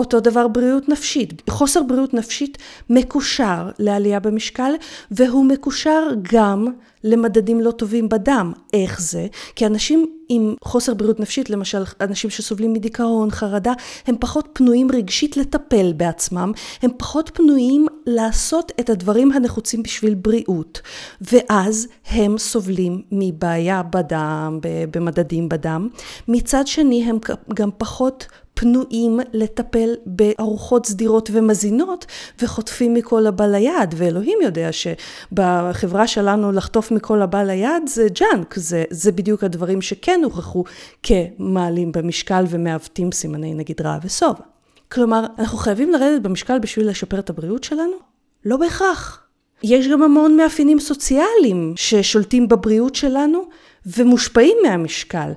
אותו 0.00 0.20
דבר 0.20 0.48
בריאות 0.48 0.88
נפשית. 0.88 1.42
חוסר 1.50 1.82
בריאות 1.82 2.14
נפשית 2.14 2.58
מקושר 2.90 3.70
לעלייה 3.78 4.20
במשקל, 4.20 4.72
והוא 5.10 5.44
מקושר 5.44 6.08
גם 6.32 6.66
למדדים 7.04 7.60
לא 7.60 7.70
טובים 7.70 8.08
בדם. 8.08 8.52
איך 8.72 9.00
זה? 9.00 9.26
כי 9.56 9.66
אנשים 9.66 10.06
עם 10.28 10.54
חוסר 10.64 10.94
בריאות 10.94 11.20
נפשית, 11.20 11.50
למשל 11.50 11.82
אנשים 12.00 12.30
שסובלים 12.30 12.72
מדיכאון, 12.72 13.30
חרדה, 13.30 13.72
הם 14.06 14.16
פחות 14.20 14.48
פנויים 14.52 14.88
רגשית 14.92 15.36
לטפל 15.36 15.92
בעצמם, 15.92 16.52
הם 16.82 16.90
פחות 16.98 17.30
פנויים 17.34 17.86
לעשות 18.06 18.72
את 18.80 18.90
הדברים 18.90 19.32
הנחוצים 19.32 19.82
בשביל 19.82 20.14
בריאות, 20.14 20.80
ואז 21.20 21.88
הם 22.06 22.38
סובלים 22.38 23.02
מבעיה 23.12 23.82
בדם, 23.82 24.58
במדדים 24.90 25.48
בדם. 25.48 25.88
מצד 26.28 26.66
שני, 26.66 27.04
הם 27.04 27.18
גם 27.54 27.70
פחות 27.78 28.26
פנויים 28.60 29.20
לטפל 29.32 29.90
בארוחות 30.06 30.86
סדירות 30.86 31.30
ומזינות 31.32 32.06
וחוטפים 32.42 32.94
מכל 32.94 33.26
הבא 33.26 33.46
ליד, 33.46 33.94
ואלוהים 33.96 34.38
יודע 34.42 34.70
שבחברה 34.72 36.06
שלנו 36.06 36.52
לחטוף 36.52 36.90
מכל 36.90 37.22
הבא 37.22 37.42
ליד 37.42 37.82
זה 37.86 38.06
ג'אנק, 38.14 38.54
זה, 38.56 38.84
זה 38.90 39.12
בדיוק 39.12 39.44
הדברים 39.44 39.82
שכן 39.82 40.20
הוכחו 40.24 40.64
כמעלים 41.02 41.92
במשקל 41.92 42.44
ומעוותים 42.48 43.12
סימני 43.12 43.54
נגיד 43.54 43.80
רע 43.80 43.98
ושובע. 44.02 44.44
כלומר, 44.92 45.26
אנחנו 45.38 45.58
חייבים 45.58 45.90
לרדת 45.90 46.22
במשקל 46.22 46.58
בשביל 46.58 46.88
לשפר 46.88 47.18
את 47.18 47.30
הבריאות 47.30 47.64
שלנו? 47.64 47.96
לא 48.44 48.56
בהכרח. 48.56 49.22
יש 49.62 49.88
גם 49.88 50.02
המון 50.02 50.36
מאפיינים 50.36 50.80
סוציאליים 50.80 51.72
ששולטים 51.76 52.48
בבריאות 52.48 52.94
שלנו 52.94 53.42
ומושפעים 53.86 54.56
מהמשקל. 54.62 55.32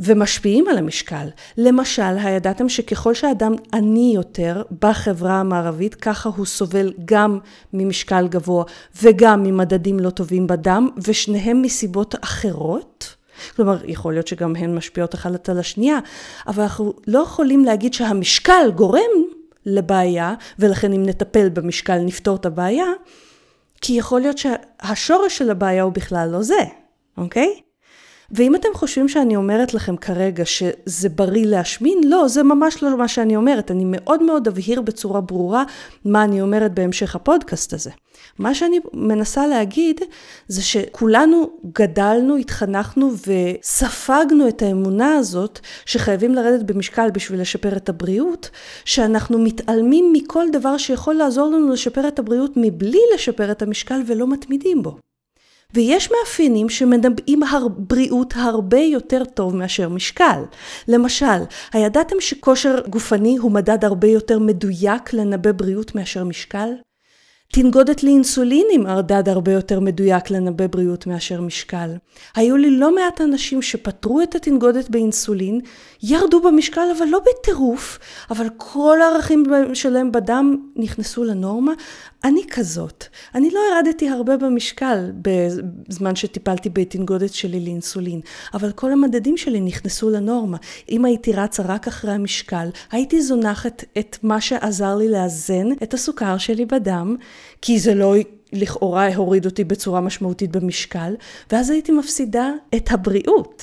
ומשפיעים 0.00 0.68
על 0.68 0.78
המשקל. 0.78 1.28
למשל, 1.56 2.16
הידעתם 2.18 2.68
שככל 2.68 3.14
שאדם 3.14 3.52
עני 3.74 4.12
יותר 4.14 4.62
בחברה 4.80 5.40
המערבית, 5.40 5.94
ככה 5.94 6.28
הוא 6.36 6.46
סובל 6.46 6.92
גם 7.04 7.38
ממשקל 7.72 8.28
גבוה 8.28 8.64
וגם 9.02 9.42
ממדדים 9.42 10.00
לא 10.00 10.10
טובים 10.10 10.46
בדם, 10.46 10.88
ושניהם 11.06 11.62
מסיבות 11.62 12.14
אחרות? 12.20 13.14
כלומר, 13.56 13.78
יכול 13.84 14.12
להיות 14.12 14.26
שגם 14.26 14.56
הן 14.56 14.74
משפיעות 14.74 15.14
אחת 15.14 15.48
על 15.48 15.58
השנייה, 15.58 15.98
אבל 16.46 16.62
אנחנו 16.62 16.94
לא 17.06 17.18
יכולים 17.18 17.64
להגיד 17.64 17.94
שהמשקל 17.94 18.70
גורם 18.74 19.10
לבעיה, 19.66 20.34
ולכן 20.58 20.92
אם 20.92 21.02
נטפל 21.06 21.48
במשקל 21.48 21.98
נפתור 21.98 22.36
את 22.36 22.46
הבעיה, 22.46 22.86
כי 23.80 23.92
יכול 23.92 24.20
להיות 24.20 24.38
שהשורש 24.38 25.38
של 25.38 25.50
הבעיה 25.50 25.82
הוא 25.82 25.92
בכלל 25.92 26.28
לא 26.32 26.42
זה, 26.42 26.60
אוקיי? 27.16 27.67
ואם 28.30 28.54
אתם 28.54 28.68
חושבים 28.74 29.08
שאני 29.08 29.36
אומרת 29.36 29.74
לכם 29.74 29.96
כרגע 29.96 30.44
שזה 30.44 31.08
בריא 31.08 31.46
להשמין, 31.46 32.00
לא, 32.04 32.28
זה 32.28 32.42
ממש 32.42 32.82
לא 32.82 32.98
מה 32.98 33.08
שאני 33.08 33.36
אומרת. 33.36 33.70
אני 33.70 33.84
מאוד 33.86 34.22
מאוד 34.22 34.48
אבהיר 34.48 34.80
בצורה 34.80 35.20
ברורה 35.20 35.64
מה 36.04 36.24
אני 36.24 36.42
אומרת 36.42 36.74
בהמשך 36.74 37.16
הפודקאסט 37.16 37.72
הזה. 37.72 37.90
מה 38.38 38.54
שאני 38.54 38.80
מנסה 38.94 39.46
להגיד 39.46 40.00
זה 40.48 40.62
שכולנו 40.62 41.50
גדלנו, 41.72 42.36
התחנכנו 42.36 43.12
וספגנו 43.26 44.48
את 44.48 44.62
האמונה 44.62 45.14
הזאת 45.14 45.60
שחייבים 45.86 46.34
לרדת 46.34 46.62
במשקל 46.62 47.10
בשביל 47.10 47.40
לשפר 47.40 47.76
את 47.76 47.88
הבריאות, 47.88 48.50
שאנחנו 48.84 49.38
מתעלמים 49.38 50.12
מכל 50.12 50.44
דבר 50.52 50.76
שיכול 50.76 51.14
לעזור 51.14 51.46
לנו 51.46 51.72
לשפר 51.72 52.08
את 52.08 52.18
הבריאות 52.18 52.52
מבלי 52.56 53.00
לשפר 53.14 53.50
את 53.50 53.62
המשקל 53.62 54.00
ולא 54.06 54.26
מתמידים 54.26 54.82
בו. 54.82 55.07
ויש 55.74 56.10
מאפיינים 56.10 56.68
שמנבאים 56.68 57.42
הר... 57.42 57.68
בריאות 57.68 58.34
הרבה 58.36 58.78
יותר 58.78 59.24
טוב 59.24 59.56
מאשר 59.56 59.88
משקל. 59.88 60.42
למשל, 60.88 61.42
הידעתם 61.72 62.16
שכושר 62.20 62.80
גופני 62.86 63.36
הוא 63.36 63.52
מדד 63.52 63.84
הרבה 63.84 64.08
יותר 64.08 64.38
מדויק 64.38 65.12
לנבא 65.12 65.52
בריאות 65.52 65.94
מאשר 65.94 66.24
משקל? 66.24 66.68
תנגודת 67.52 68.02
לאינסולינים 68.02 68.82
מדד 68.82 69.28
הרבה 69.28 69.52
יותר 69.52 69.80
מדויק 69.80 70.30
לנבא 70.30 70.66
בריאות 70.66 71.06
מאשר 71.06 71.40
משקל. 71.40 71.90
היו 72.36 72.56
לי 72.56 72.70
לא 72.70 72.94
מעט 72.94 73.20
אנשים 73.20 73.62
שפתרו 73.62 74.22
את 74.22 74.34
התנגודת 74.34 74.90
באינסולין, 74.90 75.60
ירדו 76.02 76.40
במשקל 76.40 76.80
אבל 76.98 77.06
לא 77.06 77.20
בטירוף, 77.20 77.98
אבל 78.30 78.46
כל 78.56 79.02
הערכים 79.02 79.44
שלהם 79.74 80.12
בדם 80.12 80.56
נכנסו 80.76 81.24
לנורמה. 81.24 81.72
אני 82.24 82.42
כזאת. 82.50 83.04
אני 83.34 83.50
לא 83.50 83.60
ירדתי 83.72 84.08
הרבה 84.08 84.36
במשקל 84.36 85.10
בזמן 85.22 86.16
שטיפלתי 86.16 86.68
בתנגודת 86.68 87.34
שלי 87.34 87.60
לאינסולין, 87.60 88.20
אבל 88.54 88.72
כל 88.72 88.92
המדדים 88.92 89.36
שלי 89.36 89.60
נכנסו 89.60 90.10
לנורמה. 90.10 90.56
אם 90.90 91.04
הייתי 91.04 91.32
רצה 91.32 91.62
רק 91.62 91.88
אחרי 91.88 92.12
המשקל, 92.12 92.68
הייתי 92.90 93.22
זונחת 93.22 93.84
את 93.98 94.16
מה 94.22 94.40
שעזר 94.40 94.96
לי 94.96 95.08
לאזן 95.08 95.72
את 95.82 95.94
הסוכר 95.94 96.38
שלי 96.38 96.66
בדם, 96.66 97.16
כי 97.62 97.78
זה 97.78 97.94
לא 97.94 98.14
לכאורה 98.52 99.14
הוריד 99.14 99.46
אותי 99.46 99.64
בצורה 99.64 100.00
משמעותית 100.00 100.50
במשקל, 100.50 101.14
ואז 101.52 101.70
הייתי 101.70 101.92
מפסידה 101.92 102.50
את 102.76 102.92
הבריאות. 102.92 103.62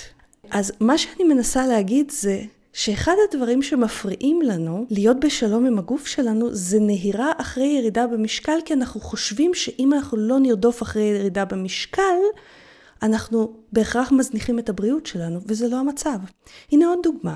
אז 0.51 0.71
מה 0.79 0.97
שאני 0.97 1.23
מנסה 1.23 1.67
להגיד 1.67 2.11
זה 2.11 2.41
שאחד 2.75 3.15
הדברים 3.29 3.61
שמפריעים 3.61 4.41
לנו 4.41 4.85
להיות 4.89 5.19
בשלום 5.19 5.65
עם 5.65 5.79
הגוף 5.79 6.07
שלנו 6.07 6.55
זה 6.55 6.79
נהירה 6.79 7.31
אחרי 7.37 7.65
ירידה 7.65 8.07
במשקל, 8.07 8.57
כי 8.65 8.73
אנחנו 8.73 9.01
חושבים 9.01 9.53
שאם 9.53 9.93
אנחנו 9.93 10.17
לא 10.17 10.39
נרדוף 10.39 10.81
אחרי 10.81 11.03
ירידה 11.03 11.45
במשקל, 11.45 12.17
אנחנו 13.03 13.53
בהכרח 13.71 14.11
מזניחים 14.11 14.59
את 14.59 14.69
הבריאות 14.69 15.05
שלנו, 15.05 15.39
וזה 15.47 15.67
לא 15.67 15.75
המצב. 15.75 16.17
הנה 16.71 16.87
עוד 16.87 16.99
דוגמה. 17.03 17.35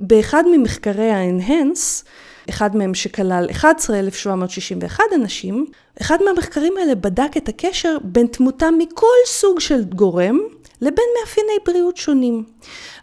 באחד 0.00 0.44
ממחקרי 0.52 1.10
ה-Enhance, 1.10 2.04
אחד 2.50 2.76
מהם 2.76 2.94
שכלל 2.94 3.46
11,761 3.50 5.04
אנשים, 5.14 5.66
אחד 6.00 6.18
מהמחקרים 6.24 6.72
האלה 6.80 6.94
בדק 6.94 7.36
את 7.36 7.48
הקשר 7.48 7.96
בין 8.02 8.26
תמותה 8.26 8.70
מכל 8.78 9.06
סוג 9.26 9.60
של 9.60 9.84
גורם 9.84 10.38
לבין 10.80 11.04
מאפייני 11.20 11.52
בריאות 11.66 11.96
שונים. 11.96 12.44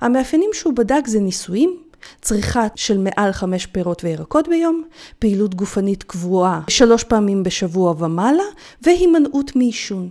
המאפיינים 0.01 0.49
שהוא 0.53 0.73
בדק 0.73 1.07
זה 1.07 1.19
ניסויים, 1.19 1.77
צריכה 2.21 2.67
של 2.75 2.97
מעל 2.97 3.31
חמש 3.31 3.65
פירות 3.65 4.03
וירקות 4.03 4.47
ביום, 4.47 4.83
פעילות 5.19 5.55
גופנית 5.55 6.03
קבועה 6.03 6.61
שלוש 6.69 7.03
פעמים 7.03 7.43
בשבוע 7.43 7.93
ומעלה, 7.97 8.43
והימנעות 8.81 9.55
מעישון. 9.55 10.09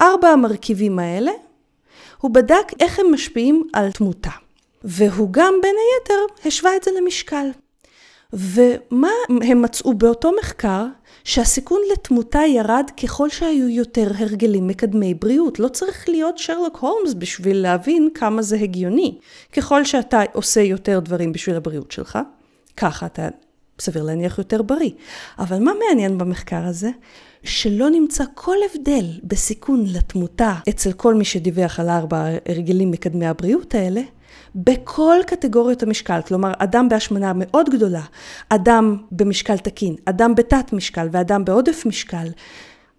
ארבע 0.00 0.28
המרכיבים 0.28 0.98
האלה, 0.98 1.32
הוא 2.20 2.30
בדק 2.30 2.72
איך 2.80 2.98
הם 2.98 3.12
משפיעים 3.12 3.62
על 3.72 3.92
תמותה. 3.92 4.30
והוא 4.84 5.28
גם 5.30 5.54
בין 5.62 5.74
היתר 5.76 6.48
השווה 6.48 6.76
את 6.76 6.84
זה 6.84 6.90
למשקל. 7.00 7.50
ומה 8.32 9.10
הם 9.28 9.62
מצאו 9.62 9.94
באותו 9.94 10.30
מחקר? 10.40 10.86
שהסיכון 11.24 11.80
לתמותה 11.92 12.38
ירד 12.38 12.90
ככל 13.02 13.28
שהיו 13.28 13.68
יותר 13.68 14.10
הרגלים 14.18 14.66
מקדמי 14.66 15.14
בריאות. 15.14 15.58
לא 15.58 15.68
צריך 15.68 16.08
להיות 16.08 16.38
שרלוק 16.38 16.76
הולמס 16.76 17.14
בשביל 17.14 17.56
להבין 17.56 18.08
כמה 18.14 18.42
זה 18.42 18.56
הגיוני. 18.56 19.18
ככל 19.52 19.84
שאתה 19.84 20.22
עושה 20.32 20.60
יותר 20.60 21.00
דברים 21.00 21.32
בשביל 21.32 21.56
הבריאות 21.56 21.92
שלך, 21.92 22.18
ככה 22.76 23.06
אתה 23.06 23.28
סביר 23.80 24.02
להניח 24.02 24.38
יותר 24.38 24.62
בריא. 24.62 24.90
אבל 25.38 25.58
מה 25.58 25.72
מעניין 25.88 26.18
במחקר 26.18 26.64
הזה? 26.64 26.90
שלא 27.42 27.90
נמצא 27.90 28.24
כל 28.34 28.56
הבדל 28.70 29.04
בסיכון 29.24 29.84
לתמותה 29.86 30.54
אצל 30.68 30.92
כל 30.92 31.14
מי 31.14 31.24
שדיווח 31.24 31.80
על 31.80 31.88
ארבע 31.88 32.26
הרגלים 32.48 32.90
מקדמי 32.90 33.26
הבריאות 33.26 33.74
האלה, 33.74 34.00
בכל 34.54 35.16
קטגוריות 35.26 35.82
המשקל, 35.82 36.20
כלומר 36.26 36.52
אדם 36.58 36.88
בהשמנה 36.88 37.32
מאוד 37.34 37.70
גדולה, 37.70 38.02
אדם 38.48 38.96
במשקל 39.12 39.58
תקין, 39.58 39.96
אדם 40.04 40.34
בתת 40.34 40.72
משקל 40.72 41.08
ואדם 41.12 41.44
בעודף 41.44 41.82
משקל, 41.86 42.26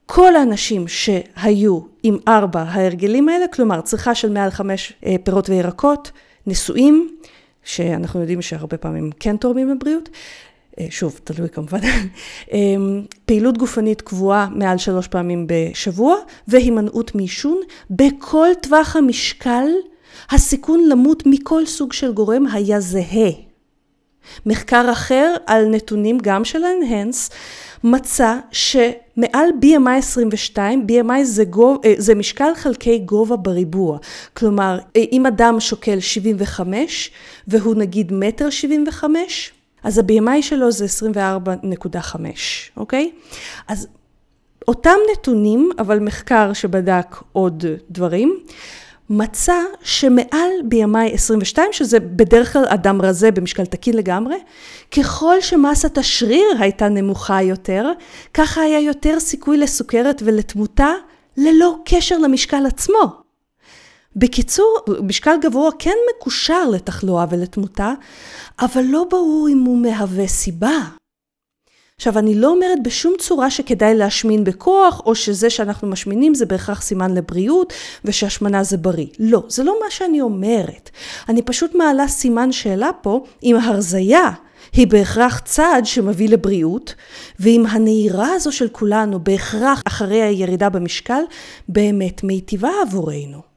כל 0.06 0.36
האנשים 0.36 0.88
שהיו 0.88 1.80
עם 2.04 2.18
ארבע 2.28 2.62
ההרגלים 2.62 3.30
האלה, 3.30 3.48
כלומר 3.48 3.82
צריכה 3.82 4.16
של 4.16 4.30
מעל 4.30 4.50
חמש 4.50 4.94
אה, 5.06 5.16
פירות 5.24 5.50
וירקות, 5.50 6.12
נשואים, 6.48 7.18
שאנחנו 7.64 8.20
יודעים 8.20 8.42
שהרבה 8.42 8.78
פעמים 8.78 9.10
כן 9.20 9.38
תורמים 9.38 9.70
לבריאות, 9.70 10.10
אה, 10.80 10.86
שוב, 10.90 11.20
תלוי 11.24 11.50
כמובן, 11.50 11.80
אמ, 12.54 13.06
פעילות 13.26 13.58
גופנית 13.58 14.02
קבועה 14.02 14.48
מעל 14.56 14.78
שלוש 14.78 15.08
פעמים 15.08 15.48
בשבוע 15.48 16.16
והימנעות 16.48 17.16
מעישון 17.16 17.62
בכל 17.90 18.48
טווח 18.62 18.96
המשקל 18.96 19.68
הסיכון 20.32 20.88
למות 20.90 21.24
מכל 21.26 21.66
סוג 21.66 21.94
של 21.94 22.14
גורם 22.14 22.48
היה 22.48 22.80
זהה. 22.80 23.32
מחקר 24.46 24.92
אחר 24.92 25.36
על 25.46 25.66
נתונים 25.70 26.18
גם 26.22 26.46
של 26.46 26.64
ה-Enhance 26.64 27.34
מצא 27.84 28.38
שמעל 28.52 29.50
BMI 29.62 29.98
22, 29.98 30.88
BMI 30.90 31.24
זה, 31.24 31.44
גוב, 31.44 31.78
אה, 31.86 31.94
זה 31.98 32.16
משקל 32.16 32.52
חלקי 32.56 33.00
גובה 33.00 33.36
בריבוע. 33.36 33.98
כלומר, 34.34 34.80
אה, 34.96 35.04
אם 35.12 35.26
אדם 35.26 35.60
שוקל 35.60 36.00
75 36.00 37.12
והוא 37.48 37.76
נגיד 37.76 38.14
מטר 38.14 38.50
75, 38.50 39.52
אז 39.84 39.98
ה-BMI 39.98 40.42
שלו 40.42 40.72
זה 40.72 40.86
24.5, 40.86 42.72
אוקיי? 42.78 43.12
אז 43.68 43.88
אותם 44.68 44.98
נתונים, 45.14 45.70
אבל 45.80 46.00
מחקר 46.00 46.54
שבדק 46.54 47.16
עוד 47.34 47.66
דברים, 47.90 48.38
מצא 49.14 49.62
שמעל 49.84 50.50
BMI 50.72 51.14
22, 51.14 51.68
שזה 51.72 52.00
בדרך 52.00 52.54
כלל 52.54 52.66
אדם 52.68 53.02
רזה 53.02 53.32
במשקל 53.32 53.66
תקין 53.66 53.98
לגמרי, 53.98 54.36
ככל 54.98 55.42
שמסת 55.42 55.98
השריר 55.98 56.48
הייתה 56.60 56.90
נמוכה 56.90 57.42
יותר, 57.42 57.92
ככה 58.34 58.62
היה 58.62 58.80
יותר 58.80 59.20
סיכוי 59.20 59.58
לסוכרת 59.58 60.22
ולתמותה 60.26 60.90
ללא 61.38 61.76
קשר 61.86 62.18
למשקל 62.18 62.66
עצמו. 62.66 63.22
בקיצור, 64.16 64.78
משקל 65.04 65.36
גבוה 65.42 65.72
כן 65.80 65.96
מקושר 66.16 66.70
לתחלואה 66.70 67.26
ולתמותה, 67.30 67.94
אבל 68.60 68.82
לא 68.82 69.06
ברור 69.10 69.50
אם 69.52 69.60
הוא 69.60 69.78
מהווה 69.78 70.28
סיבה. 70.28 71.01
עכשיו, 72.02 72.20
אני 72.20 72.36
לא 72.36 72.50
אומרת 72.50 72.84
בשום 72.84 73.14
צורה 73.20 73.50
שכדאי 73.50 73.96
להשמין 73.96 74.44
בכוח, 74.44 75.02
או 75.06 75.16
שזה 75.16 75.50
שאנחנו 75.50 75.88
משמינים 75.88 76.34
זה 76.34 76.46
בהכרח 76.46 76.82
סימן 76.82 77.14
לבריאות, 77.14 77.74
ושהשמנה 78.06 78.64
זה 78.64 78.78
בריא. 78.78 79.06
לא, 79.20 79.44
זה 79.48 79.64
לא 79.64 79.76
מה 79.84 79.92
שאני 79.92 80.22
אומרת. 80.22 80.90
אני 81.30 81.42
פשוט 81.42 81.76
מעלה 81.76 82.08
סימן 82.08 82.52
שאלה 82.52 82.90
פה, 83.02 83.24
אם 83.44 83.56
הרזייה 83.56 84.32
היא 84.74 84.88
בהכרח 84.88 85.40
צעד 85.40 85.86
שמביא 85.86 86.30
לבריאות, 86.30 86.96
ואם 87.40 87.66
הנהירה 87.70 88.34
הזו 88.34 88.52
של 88.52 88.68
כולנו 88.72 89.20
בהכרח 89.24 89.82
אחרי 89.88 90.22
הירידה 90.22 90.70
במשקל, 90.70 91.22
באמת 91.70 92.24
מיטיבה 92.24 92.70
עבורנו. 92.82 93.51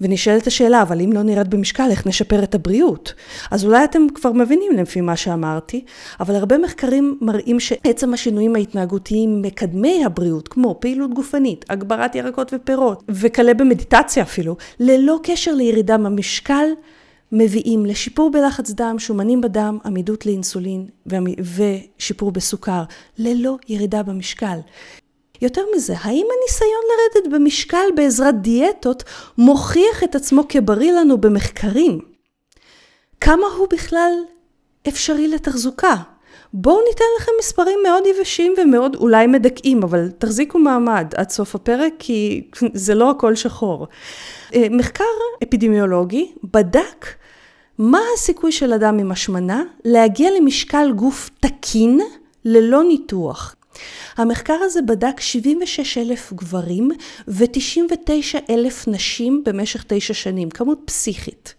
ונשאלת 0.00 0.46
השאלה, 0.46 0.82
אבל 0.82 1.00
אם 1.00 1.12
לא 1.12 1.22
נרד 1.22 1.50
במשקל, 1.50 1.88
איך 1.90 2.06
נשפר 2.06 2.42
את 2.42 2.54
הבריאות? 2.54 3.14
אז 3.50 3.64
אולי 3.64 3.84
אתם 3.84 4.06
כבר 4.14 4.32
מבינים 4.32 4.72
לפי 4.72 5.00
מה 5.00 5.16
שאמרתי, 5.16 5.84
אבל 6.20 6.34
הרבה 6.34 6.58
מחקרים 6.58 7.18
מראים 7.20 7.60
שעצם 7.60 8.14
השינויים 8.14 8.56
ההתנהגותיים 8.56 9.42
מקדמי 9.42 10.04
הבריאות, 10.04 10.48
כמו 10.48 10.76
פעילות 10.80 11.14
גופנית, 11.14 11.64
הגברת 11.68 12.14
ירקות 12.14 12.52
ופירות, 12.54 13.02
וכלה 13.08 13.54
במדיטציה 13.54 14.22
אפילו, 14.22 14.56
ללא 14.80 15.20
קשר 15.22 15.54
לירידה 15.54 15.98
במשקל, 15.98 16.66
מביאים 17.32 17.86
לשיפור 17.86 18.30
בלחץ 18.30 18.70
דם, 18.70 18.96
שומנים 18.98 19.40
בדם, 19.40 19.78
עמידות 19.84 20.26
לאינסולין 20.26 20.86
ושיפור 21.56 22.32
בסוכר, 22.32 22.82
ללא 23.18 23.56
ירידה 23.68 24.02
במשקל. 24.02 24.58
יותר 25.42 25.62
מזה, 25.76 25.94
האם 25.98 26.26
הניסיון 26.26 26.82
לרדת 26.90 27.32
במשקל 27.32 27.86
בעזרת 27.96 28.40
דיאטות 28.40 29.04
מוכיח 29.38 30.04
את 30.04 30.14
עצמו 30.14 30.42
כבריא 30.48 30.92
לנו 30.92 31.18
במחקרים? 31.18 31.98
כמה 33.20 33.46
הוא 33.58 33.68
בכלל 33.70 34.12
אפשרי 34.88 35.28
לתחזוקה? 35.28 35.94
בואו 36.52 36.80
ניתן 36.88 37.04
לכם 37.20 37.32
מספרים 37.38 37.78
מאוד 37.82 38.02
יבשים 38.06 38.54
ומאוד 38.58 38.96
אולי 38.96 39.26
מדכאים, 39.26 39.82
אבל 39.82 40.10
תחזיקו 40.18 40.58
מעמד 40.58 41.06
עד 41.16 41.30
סוף 41.30 41.54
הפרק 41.54 41.92
כי 41.98 42.50
זה 42.84 42.94
לא 42.94 43.10
הכל 43.10 43.34
שחור. 43.34 43.86
אה, 44.54 44.66
מחקר 44.70 45.04
אפידמיולוגי 45.42 46.32
בדק 46.44 47.06
מה 47.78 48.00
הסיכוי 48.14 48.52
של 48.52 48.72
אדם 48.72 48.98
עם 48.98 49.12
השמנה 49.12 49.62
להגיע 49.84 50.30
למשקל 50.40 50.92
גוף 50.92 51.30
תקין 51.40 52.00
ללא 52.44 52.84
ניתוח. 52.84 53.55
המחקר 54.16 54.58
הזה 54.62 54.82
בדק 54.82 55.20
76 55.20 55.98
אלף 55.98 56.32
גברים 56.32 56.90
ו-99 57.28 58.38
אלף 58.50 58.88
נשים 58.88 59.42
במשך 59.46 59.84
תשע 59.86 60.14
שנים, 60.14 60.50
כמות 60.50 60.78
פסיכית. 60.84 61.54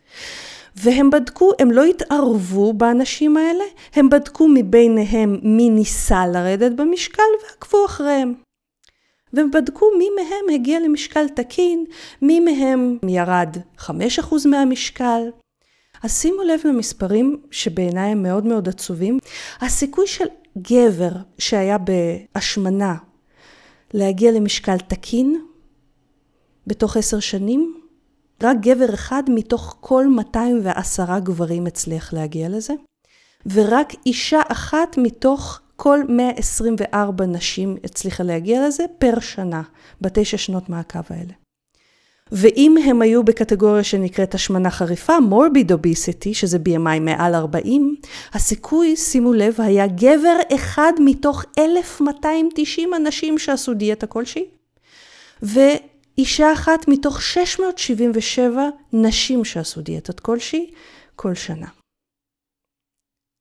והם 0.75 1.09
בדקו, 1.09 1.51
הם 1.59 1.71
לא 1.71 1.83
התערבו 1.83 2.73
באנשים 2.73 3.37
האלה, 3.37 3.63
הם 3.95 4.09
בדקו 4.09 4.47
מביניהם 4.47 5.39
מי 5.43 5.69
ניסה 5.69 6.27
לרדת 6.27 6.71
במשקל 6.71 7.23
ועקבו 7.43 7.85
אחריהם. 7.85 8.33
והם 9.33 9.51
בדקו 9.51 9.85
מי 9.97 10.07
מהם 10.15 10.55
הגיע 10.55 10.79
למשקל 10.79 11.27
תקין, 11.27 11.85
מי 12.21 12.39
מהם 12.39 12.97
ירד 13.07 13.57
5% 13.79 13.89
מהמשקל. 14.45 15.21
אז 16.03 16.21
שימו 16.21 16.43
לב 16.43 16.59
למספרים 16.65 17.41
שבעיניי 17.51 18.11
הם 18.11 18.23
מאוד 18.23 18.45
מאוד 18.45 18.69
עצובים. 18.69 19.19
הסיכוי 19.61 20.07
של 20.07 20.25
גבר 20.61 21.11
שהיה 21.37 21.77
בהשמנה 21.77 22.95
להגיע 23.93 24.31
למשקל 24.31 24.77
תקין 24.77 25.41
בתוך 26.67 26.97
עשר 26.97 27.19
שנים, 27.19 27.81
רק 28.43 28.57
גבר 28.61 28.93
אחד 28.93 29.23
מתוך 29.29 29.77
כל 29.79 30.07
210 30.07 31.19
גברים 31.19 31.67
הצליח 31.67 32.13
להגיע 32.13 32.49
לזה, 32.49 32.73
ורק 33.53 33.93
אישה 34.05 34.41
אחת 34.47 34.97
מתוך 34.97 35.61
כל 35.75 35.99
124 36.09 37.25
נשים 37.25 37.77
הצליחה 37.83 38.23
להגיע 38.23 38.67
לזה 38.67 38.85
פר 38.97 39.19
שנה, 39.19 39.61
בתשע 40.01 40.37
שנות 40.37 40.69
מעקב 40.69 40.99
האלה. 41.09 41.33
ואם 42.31 42.75
הם 42.85 43.01
היו 43.01 43.23
בקטגוריה 43.23 43.83
שנקראת 43.83 44.35
השמנה 44.35 44.71
חריפה, 44.71 45.17
morbid 45.29 45.71
obesity, 45.71 46.33
שזה 46.33 46.57
BMI 46.57 46.99
מעל 46.99 47.35
40, 47.35 47.95
הסיכוי, 48.33 48.95
שימו 48.95 49.33
לב, 49.33 49.61
היה 49.61 49.87
גבר 49.87 50.37
אחד 50.55 50.93
מתוך 50.99 51.45
1,290 51.59 52.93
אנשים 52.93 53.37
שעשו 53.37 53.73
דיאטה 53.73 54.07
כלשהי, 54.07 54.45
ואישה 55.41 56.53
אחת 56.53 56.87
מתוך 56.87 57.21
677 57.21 58.69
נשים 58.93 59.45
שעשו 59.45 59.81
דיאטות 59.81 60.19
כלשהי 60.19 60.71
כל 61.15 61.35
שנה. 61.35 61.67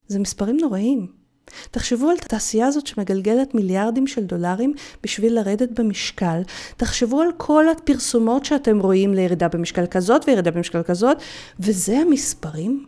זה 0.07 0.18
מספרים 0.18 0.57
נוראים. 0.57 1.25
תחשבו 1.70 2.11
על 2.11 2.16
התעשייה 2.24 2.66
הזאת 2.66 2.87
שמגלגלת 2.87 3.54
מיליארדים 3.54 4.06
של 4.06 4.24
דולרים 4.24 4.72
בשביל 5.02 5.35
לרדת 5.35 5.80
במשקל. 5.80 6.42
תחשבו 6.76 7.20
על 7.20 7.28
כל 7.37 7.68
הפרסומות 7.68 8.44
שאתם 8.44 8.80
רואים 8.80 9.14
לירידה 9.14 9.48
במשקל 9.48 9.87
כזאת 9.87 10.28
וירידה 10.28 10.50
במשקל 10.50 10.82
כזאת, 10.82 11.16
וזה 11.61 11.98
המספרים. 11.98 12.87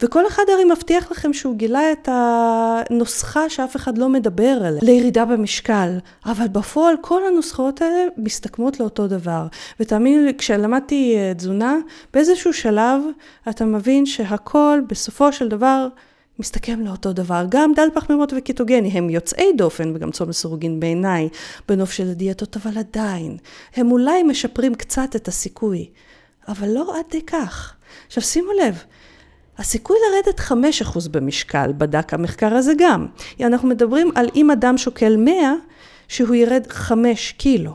וכל 0.00 0.26
אחד 0.26 0.42
הרי 0.52 0.64
מבטיח 0.64 1.10
לכם 1.10 1.32
שהוא 1.32 1.56
גילה 1.56 1.92
את 1.92 2.08
הנוסחה 2.12 3.50
שאף 3.50 3.76
אחד 3.76 3.98
לא 3.98 4.08
מדבר 4.08 4.58
עליה, 4.64 4.80
לירידה 4.82 5.24
במשקל. 5.24 5.98
אבל 6.26 6.48
בפועל 6.48 6.94
כל 7.00 7.20
הנוסחאות 7.26 7.82
האלה 7.82 8.04
מסתכמות 8.16 8.80
לאותו 8.80 9.06
דבר. 9.06 9.46
ותאמינו 9.80 10.24
לי, 10.24 10.34
כשלמדתי 10.34 11.16
אה, 11.16 11.34
תזונה, 11.34 11.76
באיזשהו 12.12 12.52
שלב 12.52 13.02
אתה 13.48 13.64
מבין 13.64 14.06
שהכל 14.06 14.80
בסופו 14.88 15.32
של 15.32 15.48
דבר 15.48 15.88
מסתכם 16.40 16.80
לאותו 16.80 17.12
דבר. 17.12 17.44
גם 17.48 17.72
דל 17.76 17.88
פחמימות 17.94 18.32
וקיטוגני 18.36 18.88
הם 18.88 19.10
יוצאי 19.10 19.52
דופן 19.56 19.92
וגם 19.94 20.10
צום 20.10 20.28
לסירוגין 20.28 20.80
בעיניי 20.80 21.28
בנוף 21.68 21.90
של 21.90 22.10
הדיאטות, 22.10 22.56
אבל 22.56 22.78
עדיין, 22.78 23.36
הם 23.76 23.92
אולי 23.92 24.22
משפרים 24.22 24.74
קצת 24.74 25.16
את 25.16 25.28
הסיכוי, 25.28 25.90
אבל 26.48 26.68
לא 26.68 26.98
עד 26.98 27.04
כדי 27.10 27.22
כך. 27.22 27.74
עכשיו 28.06 28.22
שימו 28.22 28.52
לב, 28.52 28.82
הסיכוי 29.58 29.96
לרדת 30.12 30.40
5% 30.40 31.08
במשקל, 31.10 31.72
בדק 31.78 32.14
המחקר 32.14 32.54
הזה 32.54 32.72
גם. 32.78 33.06
אנחנו 33.40 33.68
מדברים 33.68 34.10
על 34.14 34.28
אם 34.34 34.50
אדם 34.50 34.78
שוקל 34.78 35.16
100, 35.16 35.54
שהוא 36.08 36.34
ירד 36.34 36.66
5 36.70 37.32
קילו. 37.32 37.72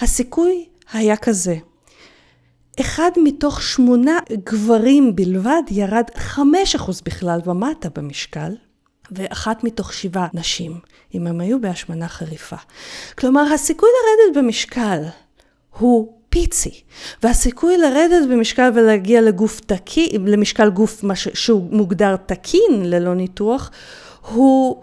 הסיכוי 0.00 0.66
היה 0.92 1.16
כזה. 1.16 1.56
אחד 2.80 3.10
מתוך 3.16 3.62
שמונה 3.62 4.18
גברים 4.44 5.16
בלבד 5.16 5.62
ירד 5.70 6.04
5% 6.16 6.40
בכלל 7.04 7.40
ומטה 7.44 7.88
במשקל, 7.96 8.52
ואחת 9.10 9.64
מתוך 9.64 9.92
שבעה 9.92 10.28
נשים, 10.34 10.80
אם 11.14 11.26
הם 11.26 11.40
היו 11.40 11.60
בהשמנה 11.60 12.08
חריפה. 12.08 12.56
כלומר, 13.18 13.52
הסיכוי 13.54 13.88
לרדת 13.88 14.44
במשקל 14.44 15.02
הוא 15.78 16.12
פיצי, 16.28 16.80
והסיכוי 17.22 17.78
לרדת 17.78 18.28
במשקל 18.30 18.70
ולהגיע 18.74 19.20
לגוף 19.20 19.60
תקין, 19.60 20.26
למשקל 20.26 20.70
גוף 20.70 21.04
שהוא 21.14 21.68
מוגדר 21.70 22.16
תקין 22.16 22.82
ללא 22.84 23.14
ניתוח, 23.14 23.70
הוא 24.30 24.82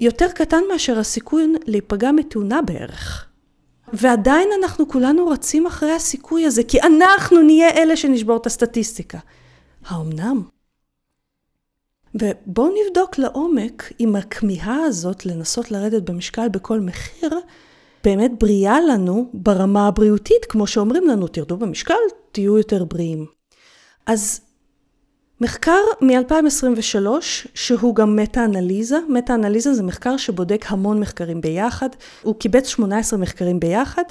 יותר 0.00 0.28
קטן 0.34 0.60
מאשר 0.72 0.98
הסיכוי 0.98 1.52
להיפגע 1.66 2.12
מתאונה 2.12 2.62
בערך. 2.62 3.31
ועדיין 3.92 4.48
אנחנו 4.62 4.88
כולנו 4.88 5.26
רצים 5.26 5.66
אחרי 5.66 5.92
הסיכוי 5.92 6.46
הזה, 6.46 6.62
כי 6.64 6.80
אנחנו 6.80 7.42
נהיה 7.42 7.70
אלה 7.70 7.96
שנשבור 7.96 8.36
את 8.36 8.46
הסטטיסטיקה. 8.46 9.18
האמנם? 9.86 10.42
ובואו 12.14 12.68
נבדוק 12.68 13.18
לעומק 13.18 13.92
אם 14.00 14.16
הכמיהה 14.16 14.84
הזאת 14.84 15.26
לנסות 15.26 15.70
לרדת 15.70 16.02
במשקל 16.02 16.48
בכל 16.48 16.80
מחיר, 16.80 17.30
באמת 18.04 18.30
בריאה 18.38 18.80
לנו 18.80 19.30
ברמה 19.34 19.86
הבריאותית, 19.86 20.44
כמו 20.44 20.66
שאומרים 20.66 21.06
לנו, 21.08 21.28
תרדו 21.28 21.56
במשקל, 21.56 21.94
תהיו 22.32 22.58
יותר 22.58 22.84
בריאים. 22.84 23.26
אז 24.06 24.40
מחקר 25.40 25.80
מ-2023, 26.00 27.06
שהוא 27.54 27.94
גם 27.94 28.16
מטה-אנליזה, 28.16 28.98
מטה-אנליזה 29.08 29.74
זה 29.74 29.82
מחקר 29.82 30.16
שבודק 30.16 30.64
המון 30.68 31.00
מחקרים 31.00 31.40
ביחד, 31.40 31.88
הוא 32.22 32.34
קיבץ 32.34 32.66
18 32.66 33.18
מחקרים 33.18 33.60
ביחד, 33.60 34.02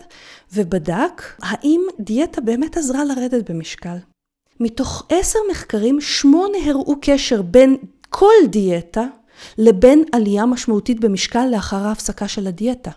ובדק 0.53 1.21
האם 1.41 1.81
דיאטה 1.99 2.41
באמת 2.41 2.77
עזרה 2.77 3.05
לרדת 3.05 3.49
במשקל. 3.51 3.95
מתוך 4.59 5.05
10 5.09 5.39
מחקרים, 5.51 6.01
8 6.01 6.57
הראו 6.65 6.95
קשר 7.01 7.41
בין 7.41 7.77
כל 8.09 8.47
דיאטה 8.49 9.05
לבין 9.57 10.03
עלייה 10.11 10.45
משמעותית 10.45 10.99
במשקל 10.99 11.45
לאחר 11.51 11.87
ההפסקה 11.87 12.27
של 12.27 12.47
הדיאטה. 12.47 12.91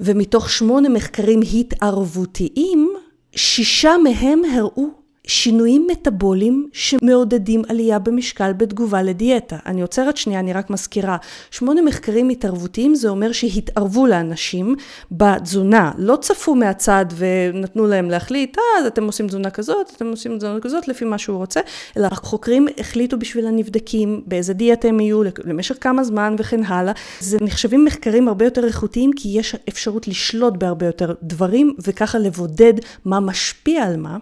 ומתוך 0.00 0.50
8 0.50 0.88
מחקרים 0.88 1.40
התערבותיים, 1.54 2.90
שישה 3.36 3.94
מהם 4.02 4.42
הראו 4.44 5.03
שינויים 5.26 5.86
מטאבוליים 5.90 6.68
שמעודדים 6.72 7.62
עלייה 7.68 7.98
במשקל 7.98 8.52
בתגובה 8.52 9.02
לדיאטה. 9.02 9.56
אני 9.66 9.82
עוצרת 9.82 10.16
שנייה, 10.16 10.40
אני 10.40 10.52
רק 10.52 10.70
מזכירה. 10.70 11.16
שמונה 11.50 11.82
מחקרים 11.82 12.28
התערבותיים 12.28 12.94
זה 12.94 13.08
אומר 13.08 13.32
שהתערבו 13.32 14.06
לאנשים 14.06 14.76
בתזונה. 15.12 15.92
לא 15.98 16.16
צפו 16.16 16.54
מהצד 16.54 17.06
ונתנו 17.16 17.86
להם 17.86 18.10
להחליט, 18.10 18.58
אה, 18.58 18.80
אז 18.80 18.86
אתם 18.86 19.04
עושים 19.04 19.28
תזונה 19.28 19.50
כזאת, 19.50 19.92
אתם 19.96 20.06
עושים 20.06 20.38
תזונה 20.38 20.60
כזאת, 20.60 20.88
לפי 20.88 21.04
מה 21.04 21.18
שהוא 21.18 21.36
רוצה, 21.36 21.60
אלא 21.96 22.06
החוקרים 22.06 22.66
החליטו 22.78 23.18
בשביל 23.18 23.46
הנבדקים 23.46 24.22
באיזה 24.26 24.52
דיאטה 24.52 24.88
הם 24.88 25.00
יהיו, 25.00 25.22
למשך 25.44 25.76
כמה 25.80 26.04
זמן 26.04 26.36
וכן 26.38 26.64
הלאה. 26.64 26.92
זה 27.20 27.38
נחשבים 27.40 27.84
מחקרים 27.84 28.28
הרבה 28.28 28.44
יותר 28.44 28.64
איכותיים, 28.66 29.10
כי 29.16 29.28
יש 29.28 29.56
אפשרות 29.68 30.08
לשלוט 30.08 30.54
בהרבה 30.56 30.86
יותר 30.86 31.14
דברים, 31.22 31.74
וככה 31.86 32.18
לבודד 32.18 32.74
מה 33.04 33.20
משפיע 33.20 33.84
על 33.84 33.96
מה. 33.96 34.16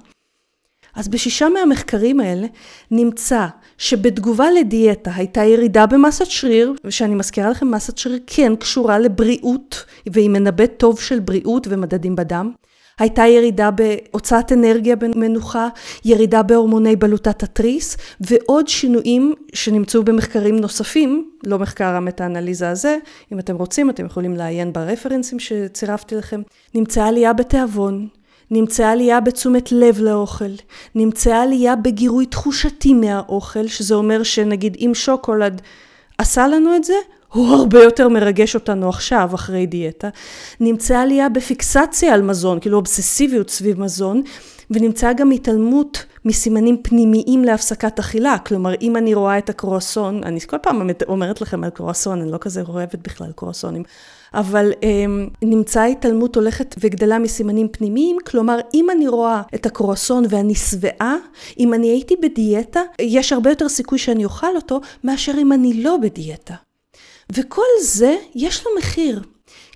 אז 0.95 1.09
בשישה 1.09 1.49
מהמחקרים 1.49 2.21
האלה 2.21 2.47
נמצא 2.91 3.47
שבתגובה 3.79 4.51
לדיאטה 4.51 5.11
הייתה 5.15 5.45
ירידה 5.45 5.87
במסת 5.87 6.27
שריר, 6.27 6.73
ושאני 6.85 7.15
מזכירה 7.15 7.51
לכם, 7.51 7.71
מסת 7.71 7.99
שריר 7.99 8.19
כן 8.27 8.57
קשורה 8.57 8.99
לבריאות, 8.99 9.85
והיא 10.07 10.31
מנבאת 10.31 10.73
טוב 10.77 11.01
של 11.01 11.21
בריאות 11.21 11.67
ומדדים 11.71 12.17
בדם. 12.17 12.53
הייתה 12.99 13.27
ירידה 13.27 13.71
בהוצאת 13.71 14.53
אנרגיה 14.53 14.97
במנוחה, 14.97 15.69
ירידה 16.05 16.43
בהורמוני 16.43 16.97
בלוטת 16.97 17.43
התריס, 17.43 17.97
ועוד 18.21 18.69
שינויים 18.69 19.35
שנמצאו 19.55 20.03
במחקרים 20.03 20.57
נוספים, 20.57 21.31
לא 21.47 21.59
מחקר 21.59 21.95
המטה-אנליזה 21.95 22.71
הזה, 22.71 22.99
אם 23.33 23.39
אתם 23.39 23.57
רוצים 23.57 23.91
אתם 23.91 24.07
יכולים 24.07 24.37
לעיין 24.37 24.73
ברפרנסים 24.73 25.39
שצירפתי 25.39 26.15
לכם. 26.15 26.43
נמצאה 26.75 27.09
עלייה 27.09 27.33
בתיאבון, 27.33 28.09
נמצאה 28.53 28.93
עלייה 28.93 29.21
בתשומת 29.21 29.73
לב 29.73 30.01
לאוכל, 30.01 30.51
נמצאה 30.95 31.43
עלייה 31.43 31.77
בגירוי 31.77 32.27
תחושתי 32.27 32.95
מהאוכל, 32.95 33.67
שזה 33.67 33.95
אומר 33.95 34.23
שנגיד 34.23 34.77
אם 34.81 34.91
שוקולד 34.95 35.63
עשה 36.19 36.49
לנו 36.49 36.77
את 36.77 36.85
זה, 36.85 36.95
הוא 37.33 37.49
הרבה 37.49 37.83
יותר 37.83 38.09
מרגש 38.09 38.55
אותנו 38.55 38.89
עכשיו, 38.89 39.31
אחרי 39.35 39.67
דיאטה. 39.67 40.09
נמצאה 40.61 41.03
עלייה 41.03 41.29
בפיקסציה 41.29 42.15
על 42.15 42.23
מזון, 42.23 42.61
כאילו 42.61 42.77
אובססיביות 42.77 43.51
סביב 43.51 43.81
מזון, 43.81 44.23
ונמצאה 44.71 45.13
גם 45.13 45.31
התעלמות 45.31 46.05
מסימנים 46.25 46.83
פנימיים 46.83 47.45
להפסקת 47.45 47.99
אכילה. 47.99 48.39
כלומר, 48.39 48.75
אם 48.81 48.97
אני 48.97 49.15
רואה 49.15 49.39
את 49.39 49.51
הקרואסון, 49.51 50.25
אני 50.25 50.41
כל 50.41 50.59
פעם 50.63 50.89
אומרת 51.09 51.41
לכם 51.41 51.65
על 51.65 51.71
קרואסון, 51.71 52.21
אני 52.21 52.33
לא 52.33 52.39
כזה 52.41 52.63
אוהבת 52.69 52.99
בכלל 53.03 53.33
קרואסונים. 53.37 53.83
אבל 54.35 54.73
um, 54.73 55.31
נמצאה 55.43 55.85
התעלמות 55.85 56.37
הולכת 56.37 56.75
וגדלה 56.81 57.19
מסימנים 57.19 57.69
פנימיים, 57.69 58.17
כלומר 58.27 58.59
אם 58.75 58.91
אני 58.91 59.09
רואה 59.09 59.43
את 59.55 59.67
הקרואסון 59.67 60.25
ואני 60.29 60.55
שבעה, 60.55 61.17
אם 61.59 61.75
אני 61.75 61.87
הייתי 61.87 62.17
בדיאטה, 62.23 62.83
יש 63.01 63.33
הרבה 63.33 63.51
יותר 63.51 63.69
סיכוי 63.69 63.99
שאני 63.99 64.25
אוכל 64.25 64.57
אותו, 64.57 64.81
מאשר 65.05 65.33
אם 65.39 65.53
אני 65.53 65.83
לא 65.83 65.97
בדיאטה. 65.97 66.55
וכל 67.33 67.63
זה 67.83 68.17
יש 68.35 68.67
לו 68.67 68.71
מחיר, 68.79 69.23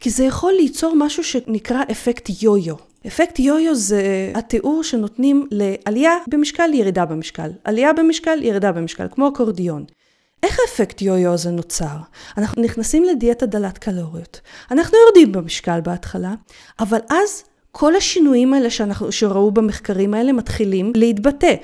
כי 0.01 0.11
זה 0.11 0.25
יכול 0.25 0.53
ליצור 0.53 0.95
משהו 0.97 1.25
שנקרא 1.25 1.83
אפקט 1.91 2.31
יו-יו. 2.43 2.75
אפקט 3.07 3.39
יו-יו 3.39 3.75
זה 3.75 4.33
התיאור 4.35 4.83
שנותנים 4.83 5.47
לעלייה 5.51 6.13
במשקל, 6.29 6.75
ירידה 6.75 7.05
במשקל. 7.05 7.51
עלייה 7.65 7.93
במשקל, 7.93 8.43
ירידה 8.43 8.73
במשקל, 8.73 9.07
כמו 9.11 9.29
אקורדיון. 9.29 9.85
איך 10.43 10.57
האפקט 10.63 11.03
יו-יו 11.03 11.33
הזה 11.33 11.51
נוצר? 11.51 11.97
אנחנו 12.39 12.63
נכנסים 12.63 13.05
לדיאטה 13.05 13.47
דלת 13.47 13.79
קלוריות. 13.79 14.41
אנחנו 14.71 14.99
יורדים 14.99 15.33
במשקל 15.33 15.81
בהתחלה, 15.81 16.35
אבל 16.81 16.99
אז 17.11 17.45
כל 17.73 17.97
השינויים 17.97 18.55
האלה 18.55 18.71
שאנחנו, 18.71 19.13
שראו 19.13 19.51
במחקרים 19.51 20.15
האלה 20.15 20.33
מתחילים 20.33 20.93
להתבטא. 20.95 21.55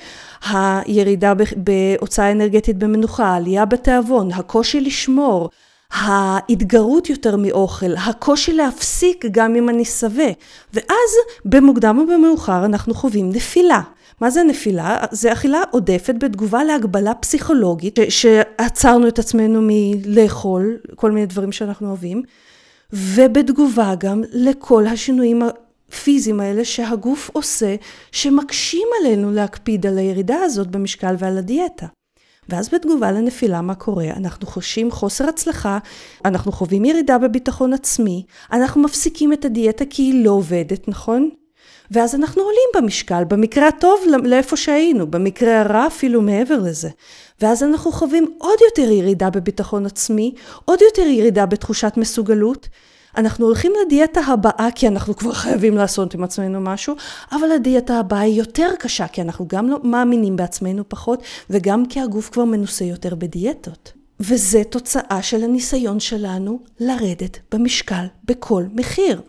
הירידה 0.49 1.33
בהוצאה 1.57 2.31
אנרגטית 2.31 2.77
במנוחה, 2.77 3.25
העלייה 3.25 3.65
בתיאבון, 3.65 4.31
הקושי 4.31 4.81
לשמור, 4.81 5.49
ההתגרות 5.91 7.09
יותר 7.09 7.35
מאוכל, 7.37 7.95
הקושי 8.07 8.53
להפסיק 8.53 9.25
גם 9.31 9.55
אם 9.55 9.69
אני 9.69 9.85
שבע. 9.85 10.31
ואז 10.73 11.11
במוקדם 11.45 11.97
או 11.99 12.05
במאוחר 12.07 12.65
אנחנו 12.65 12.93
חווים 12.93 13.29
נפילה. 13.29 13.81
מה 14.23 14.29
זה 14.29 14.43
נפילה? 14.43 14.97
זה 15.11 15.33
אכילה 15.33 15.61
עודפת 15.71 16.15
בתגובה 16.19 16.63
להגבלה 16.63 17.13
פסיכולוגית, 17.13 17.99
שעצרנו 18.09 19.07
את 19.07 19.19
עצמנו 19.19 19.59
מלאכול 19.63 20.77
כל 20.95 21.11
מיני 21.11 21.25
דברים 21.25 21.51
שאנחנו 21.51 21.87
אוהבים, 21.87 22.23
ובתגובה 22.93 23.93
גם 23.99 24.21
לכל 24.31 24.87
השינויים 24.87 25.41
הפיזיים 25.41 26.39
האלה 26.39 26.65
שהגוף 26.65 27.29
עושה, 27.33 27.75
שמקשים 28.11 28.87
עלינו 29.01 29.31
להקפיד 29.31 29.85
על 29.85 29.97
הירידה 29.97 30.37
הזאת 30.43 30.67
במשקל 30.67 31.15
ועל 31.19 31.37
הדיאטה. 31.37 31.85
ואז 32.49 32.69
בתגובה 32.73 33.11
לנפילה 33.11 33.61
מה 33.61 33.75
קורה? 33.75 34.09
אנחנו 34.17 34.47
חושים 34.47 34.91
חוסר 34.91 35.29
הצלחה, 35.29 35.77
אנחנו 36.25 36.51
חווים 36.51 36.85
ירידה 36.85 37.17
בביטחון 37.17 37.73
עצמי, 37.73 38.23
אנחנו 38.51 38.81
מפסיקים 38.81 39.33
את 39.33 39.45
הדיאטה 39.45 39.85
כי 39.89 40.01
היא 40.01 40.25
לא 40.25 40.31
עובדת, 40.31 40.87
נכון? 40.87 41.29
ואז 41.91 42.15
אנחנו 42.15 42.41
עולים 42.41 42.69
במשקל, 42.75 43.23
במקרה 43.23 43.67
הטוב 43.67 43.99
לאיפה 44.23 44.57
שהיינו, 44.57 45.07
במקרה 45.07 45.59
הרע 45.59 45.87
אפילו 45.87 46.21
מעבר 46.21 46.59
לזה. 46.59 46.89
ואז 47.41 47.63
אנחנו 47.63 47.91
חווים 47.91 48.33
עוד 48.37 48.59
יותר 48.69 48.91
ירידה 48.91 49.29
בביטחון 49.29 49.85
עצמי, 49.85 50.33
עוד 50.65 50.79
יותר 50.81 51.01
ירידה 51.01 51.45
בתחושת 51.45 51.93
מסוגלות. 51.97 52.67
אנחנו 53.17 53.45
הולכים 53.45 53.71
לדיאטה 53.85 54.21
הבאה 54.21 54.67
כי 54.75 54.87
אנחנו 54.87 55.15
כבר 55.15 55.31
חייבים 55.33 55.77
לעשות 55.77 56.13
עם 56.13 56.23
עצמנו 56.23 56.61
משהו, 56.61 56.95
אבל 57.31 57.51
הדיאטה 57.51 57.99
הבאה 57.99 58.19
היא 58.19 58.39
יותר 58.39 58.69
קשה 58.79 59.07
כי 59.07 59.21
אנחנו 59.21 59.47
גם 59.47 59.69
לא 59.69 59.79
מאמינים 59.83 60.35
בעצמנו 60.35 60.83
פחות, 60.89 61.23
וגם 61.49 61.85
כי 61.85 61.99
הגוף 61.99 62.29
כבר 62.29 62.45
מנוסה 62.45 62.85
יותר 62.85 63.15
בדיאטות. 63.15 63.93
וזה 64.19 64.63
תוצאה 64.63 65.21
של 65.21 65.43
הניסיון 65.43 65.99
שלנו 65.99 66.59
לרדת 66.79 67.39
במשקל 67.51 68.05
בכל 68.25 68.63
מחיר. 68.73 69.21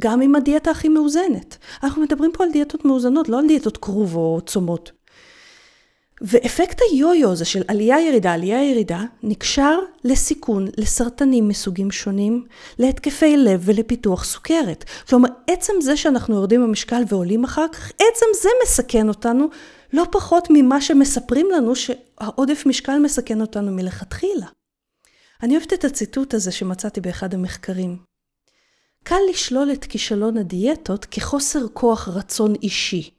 גם 0.00 0.20
עם 0.20 0.34
הדיאטה 0.34 0.70
הכי 0.70 0.88
מאוזנת. 0.88 1.56
אנחנו 1.82 2.02
מדברים 2.02 2.30
פה 2.34 2.44
על 2.44 2.50
דיאטות 2.52 2.84
מאוזנות, 2.84 3.28
לא 3.28 3.38
על 3.38 3.46
דיאטות 3.46 3.76
כרובו 3.76 4.40
צומות. 4.46 4.92
ואפקט 6.20 6.80
היו-יו 6.90 7.32
הזה 7.32 7.44
של 7.44 7.62
עלייה 7.68 8.00
ירידה, 8.00 8.32
עלייה 8.32 8.70
ירידה, 8.70 9.04
נקשר 9.22 9.78
לסיכון 10.04 10.68
לסרטנים 10.78 11.48
מסוגים 11.48 11.90
שונים, 11.90 12.44
להתקפי 12.78 13.36
לב 13.36 13.60
ולפיתוח 13.64 14.24
סוכרת. 14.24 14.84
כלומר, 15.08 15.28
עצם 15.46 15.72
זה 15.80 15.96
שאנחנו 15.96 16.34
יורדים 16.34 16.62
במשקל 16.62 17.02
ועולים 17.08 17.44
אחר 17.44 17.66
כך, 17.72 17.92
עצם 17.94 18.26
זה 18.42 18.48
מסכן 18.64 19.08
אותנו 19.08 19.48
לא 19.92 20.04
פחות 20.12 20.48
ממה 20.50 20.80
שמספרים 20.80 21.48
לנו 21.50 21.76
שהעודף 21.76 22.62
משקל 22.66 22.98
מסכן 22.98 23.40
אותנו 23.40 23.72
מלכתחילה. 23.72 24.46
אני 25.42 25.56
אוהבת 25.56 25.72
את 25.72 25.84
הציטוט 25.84 26.34
הזה 26.34 26.52
שמצאתי 26.52 27.00
באחד 27.00 27.34
המחקרים. 27.34 28.11
קל 29.02 29.18
לשלול 29.30 29.72
את 29.72 29.84
כישלון 29.84 30.36
הדיאטות 30.36 31.04
כחוסר 31.04 31.68
כוח 31.72 32.08
רצון 32.08 32.54
אישי. 32.62 33.10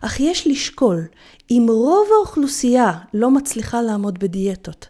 אך 0.00 0.20
יש 0.20 0.46
לשקול, 0.46 1.06
אם 1.50 1.66
רוב 1.68 2.08
האוכלוסייה 2.16 2.92
לא 3.14 3.30
מצליחה 3.30 3.82
לעמוד 3.82 4.18
בדיאטות, 4.18 4.88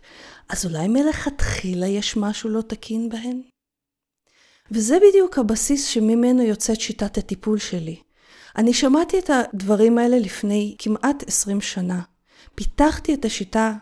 אז 0.49 0.66
אולי 0.66 0.88
מלכתחילה 0.88 1.87
יש 1.87 2.16
משהו 2.16 2.51
לא 2.51 2.61
תקין 2.61 3.09
בהן? 3.09 3.42
וזה 4.71 4.99
בדיוק 5.09 5.38
הבסיס 5.38 5.87
שממנו 5.87 6.42
יוצאת 6.42 6.81
שיטת 6.81 7.18
הטיפול 7.18 7.59
שלי. 7.59 7.97
אני 8.57 8.75
שמעתי 8.75 9.18
את 9.18 9.31
הדברים 9.31 9.99
האלה 9.99 10.18
לפני 10.18 10.77
כמעט 10.79 11.25
20 11.27 11.61
שנה. 11.61 12.01
פיתחתי 12.55 13.14
את 13.14 13.25
השיטה 13.25 13.75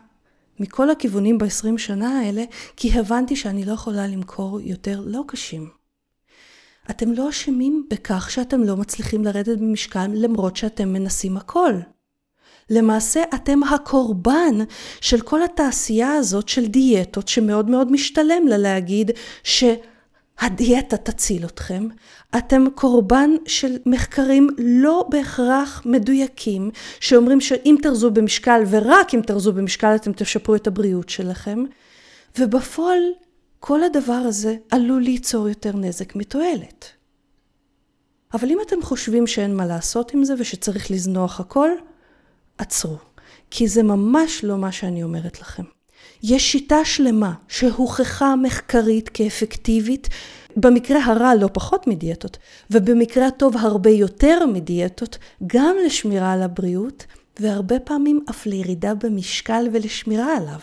מכל 0.60 0.90
הכיוונים 0.90 1.38
ב-20 1.38 1.78
שנה 1.78 2.18
האלה, 2.18 2.44
כי 2.76 2.98
הבנתי 2.98 3.36
שאני 3.36 3.64
לא 3.64 3.72
יכולה 3.72 4.06
למכור 4.06 4.60
יותר 4.60 5.02
לא 5.06 5.22
קשים. 5.28 5.85
אתם 6.90 7.12
לא 7.12 7.28
אשמים 7.28 7.86
בכך 7.90 8.30
שאתם 8.30 8.62
לא 8.62 8.76
מצליחים 8.76 9.24
לרדת 9.24 9.58
במשקל 9.58 10.06
למרות 10.12 10.56
שאתם 10.56 10.88
מנסים 10.88 11.36
הכל. 11.36 11.72
למעשה 12.70 13.22
אתם 13.34 13.62
הקורבן 13.62 14.54
של 15.00 15.20
כל 15.20 15.42
התעשייה 15.42 16.12
הזאת 16.12 16.48
של 16.48 16.66
דיאטות 16.66 17.28
שמאוד 17.28 17.70
מאוד 17.70 17.92
משתלם 17.92 18.46
לה 18.48 18.58
להגיד 18.58 19.10
שהדיאטה 19.42 20.96
תציל 20.96 21.44
אתכם. 21.44 21.88
אתם 22.38 22.64
קורבן 22.74 23.30
של 23.46 23.76
מחקרים 23.86 24.48
לא 24.58 25.06
בהכרח 25.08 25.82
מדויקים 25.84 26.70
שאומרים 27.00 27.40
שאם 27.40 27.76
תרזו 27.82 28.10
במשקל 28.10 28.62
ורק 28.70 29.14
אם 29.14 29.20
תרזו 29.26 29.52
במשקל 29.52 29.94
אתם 29.94 30.12
תשפרו 30.12 30.54
את 30.54 30.66
הבריאות 30.66 31.08
שלכם. 31.08 31.64
ובפועל 32.38 33.02
כל 33.60 33.82
הדבר 33.82 34.12
הזה 34.12 34.56
עלול 34.70 35.02
ליצור 35.02 35.48
יותר 35.48 35.76
נזק 35.76 36.16
מתועלת. 36.16 36.84
אבל 38.34 38.50
אם 38.50 38.58
אתם 38.66 38.82
חושבים 38.82 39.26
שאין 39.26 39.56
מה 39.56 39.66
לעשות 39.66 40.14
עם 40.14 40.24
זה 40.24 40.34
ושצריך 40.38 40.90
לזנוח 40.90 41.40
הכל, 41.40 41.70
עצרו. 42.58 42.96
כי 43.50 43.68
זה 43.68 43.82
ממש 43.82 44.44
לא 44.44 44.58
מה 44.58 44.72
שאני 44.72 45.02
אומרת 45.02 45.40
לכם. 45.40 45.62
יש 46.22 46.52
שיטה 46.52 46.84
שלמה 46.84 47.32
שהוכחה 47.48 48.36
מחקרית 48.36 49.08
כאפקטיבית, 49.08 50.08
במקרה 50.56 51.04
הרע 51.04 51.34
לא 51.34 51.48
פחות 51.52 51.86
מדיאטות, 51.86 52.38
ובמקרה 52.70 53.26
הטוב 53.26 53.56
הרבה 53.56 53.90
יותר 53.90 54.46
מדיאטות, 54.46 55.18
גם 55.46 55.76
לשמירה 55.86 56.32
על 56.32 56.42
הבריאות, 56.42 57.06
והרבה 57.40 57.78
פעמים 57.80 58.24
אף 58.30 58.46
לירידה 58.46 58.94
במשקל 58.94 59.68
ולשמירה 59.72 60.36
עליו. 60.36 60.60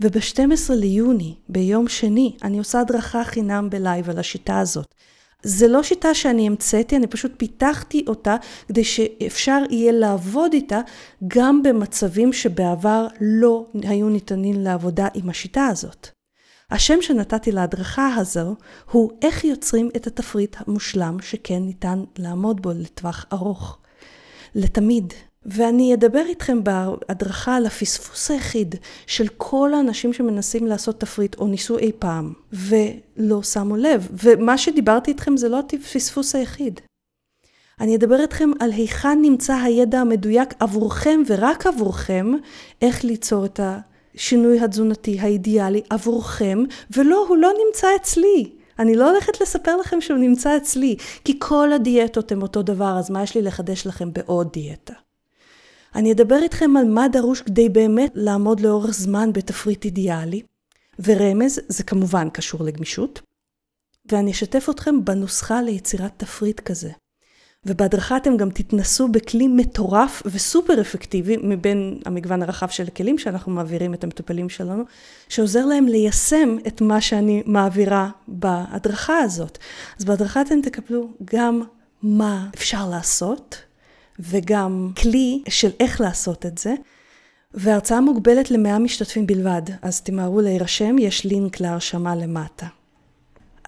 וב-12 0.00 0.74
ליוני, 0.74 1.34
ביום 1.48 1.88
שני, 1.88 2.36
אני 2.42 2.58
עושה 2.58 2.80
הדרכה 2.80 3.24
חינם 3.24 3.70
בלייב 3.70 4.10
על 4.10 4.18
השיטה 4.18 4.58
הזאת. 4.58 4.94
זה 5.42 5.68
לא 5.68 5.82
שיטה 5.82 6.14
שאני 6.14 6.46
המצאתי, 6.46 6.96
אני 6.96 7.06
פשוט 7.06 7.32
פיתחתי 7.36 8.04
אותה 8.08 8.36
כדי 8.68 8.84
שאפשר 8.84 9.62
יהיה 9.70 9.92
לעבוד 9.92 10.52
איתה 10.52 10.80
גם 11.28 11.62
במצבים 11.62 12.32
שבעבר 12.32 13.06
לא 13.20 13.66
היו 13.82 14.08
ניתנים 14.08 14.60
לעבודה 14.60 15.08
עם 15.14 15.30
השיטה 15.30 15.66
הזאת. 15.66 16.08
השם 16.70 17.02
שנתתי 17.02 17.52
להדרכה 17.52 18.14
הזו 18.16 18.54
הוא 18.90 19.10
איך 19.22 19.44
יוצרים 19.44 19.90
את 19.96 20.06
התפריט 20.06 20.56
המושלם 20.58 21.16
שכן 21.22 21.62
ניתן 21.62 22.04
לעמוד 22.18 22.62
בו 22.62 22.70
לטווח 22.70 23.26
ארוך. 23.32 23.78
לתמיד. 24.54 25.12
ואני 25.46 25.94
אדבר 25.94 26.22
איתכם 26.26 26.64
בהדרכה 26.64 27.56
על 27.56 27.66
הפספוס 27.66 28.30
היחיד 28.30 28.74
של 29.06 29.28
כל 29.36 29.74
האנשים 29.74 30.12
שמנסים 30.12 30.66
לעשות 30.66 31.00
תפריט 31.00 31.34
או 31.38 31.46
ניסו 31.46 31.78
אי 31.78 31.92
פעם 31.98 32.32
ולא 32.52 33.42
שמו 33.42 33.76
לב. 33.76 34.08
ומה 34.22 34.58
שדיברתי 34.58 35.10
איתכם 35.10 35.36
זה 35.36 35.48
לא 35.48 35.60
הפספוס 35.72 36.34
היחיד. 36.34 36.80
אני 37.80 37.96
אדבר 37.96 38.20
איתכם 38.20 38.50
על 38.60 38.72
היכן 38.72 39.18
נמצא 39.22 39.54
הידע 39.54 40.00
המדויק 40.00 40.54
עבורכם 40.60 41.22
ורק 41.26 41.66
עבורכם, 41.66 42.32
איך 42.82 43.04
ליצור 43.04 43.44
את 43.44 43.60
השינוי 44.14 44.60
התזונתי 44.60 45.20
האידיאלי 45.20 45.82
עבורכם, 45.90 46.58
ולא, 46.96 47.26
הוא 47.28 47.36
לא 47.36 47.52
נמצא 47.66 47.88
אצלי. 47.96 48.50
אני 48.78 48.94
לא 48.94 49.10
הולכת 49.10 49.40
לספר 49.40 49.76
לכם 49.76 50.00
שהוא 50.00 50.18
נמצא 50.18 50.56
אצלי, 50.56 50.96
כי 51.24 51.38
כל 51.38 51.72
הדיאטות 51.72 52.32
הן 52.32 52.42
אותו 52.42 52.62
דבר, 52.62 52.96
אז 52.98 53.10
מה 53.10 53.22
יש 53.22 53.34
לי 53.34 53.42
לחדש 53.42 53.86
לכם 53.86 54.12
בעוד 54.12 54.52
דיאטה? 54.52 55.03
אני 55.94 56.12
אדבר 56.12 56.38
איתכם 56.42 56.76
על 56.76 56.88
מה 56.88 57.08
דרוש 57.08 57.42
כדי 57.42 57.68
באמת 57.68 58.12
לעמוד 58.14 58.60
לאורך 58.60 58.90
זמן 58.90 59.32
בתפריט 59.32 59.84
אידיאלי, 59.84 60.42
ורמז, 61.04 61.60
זה 61.68 61.84
כמובן 61.84 62.30
קשור 62.30 62.64
לגמישות, 62.64 63.20
ואני 64.12 64.30
אשתף 64.30 64.66
אתכם 64.70 65.04
בנוסחה 65.04 65.62
ליצירת 65.62 66.12
תפריט 66.16 66.60
כזה. 66.60 66.90
ובהדרכה 67.66 68.16
אתם 68.16 68.36
גם 68.36 68.50
תתנסו 68.50 69.08
בכלי 69.08 69.48
מטורף 69.48 70.22
וסופר 70.26 70.80
אפקטיבי 70.80 71.36
מבין 71.42 72.00
המגוון 72.04 72.42
הרחב 72.42 72.68
של 72.68 72.84
הכלים 72.86 73.18
שאנחנו 73.18 73.52
מעבירים 73.52 73.94
את 73.94 74.04
המטופלים 74.04 74.48
שלנו, 74.48 74.84
שעוזר 75.28 75.66
להם 75.66 75.86
ליישם 75.86 76.56
את 76.66 76.80
מה 76.80 77.00
שאני 77.00 77.42
מעבירה 77.46 78.10
בהדרכה 78.28 79.18
הזאת. 79.18 79.58
אז 79.98 80.04
בהדרכה 80.04 80.40
אתם 80.40 80.60
תקבלו 80.60 81.08
גם 81.24 81.62
מה 82.02 82.48
אפשר 82.54 82.88
לעשות, 82.88 83.56
וגם 84.18 84.90
כלי 85.02 85.42
של 85.48 85.70
איך 85.80 86.00
לעשות 86.00 86.46
את 86.46 86.58
זה. 86.58 86.74
והרצאה 87.54 88.00
מוגבלת 88.00 88.50
למאה 88.50 88.78
משתתפים 88.78 89.26
בלבד, 89.26 89.62
אז 89.82 90.00
תמהרו 90.00 90.40
להירשם, 90.40 90.98
יש 90.98 91.24
לינק 91.24 91.60
להרשמה 91.60 92.16
למטה. 92.16 92.66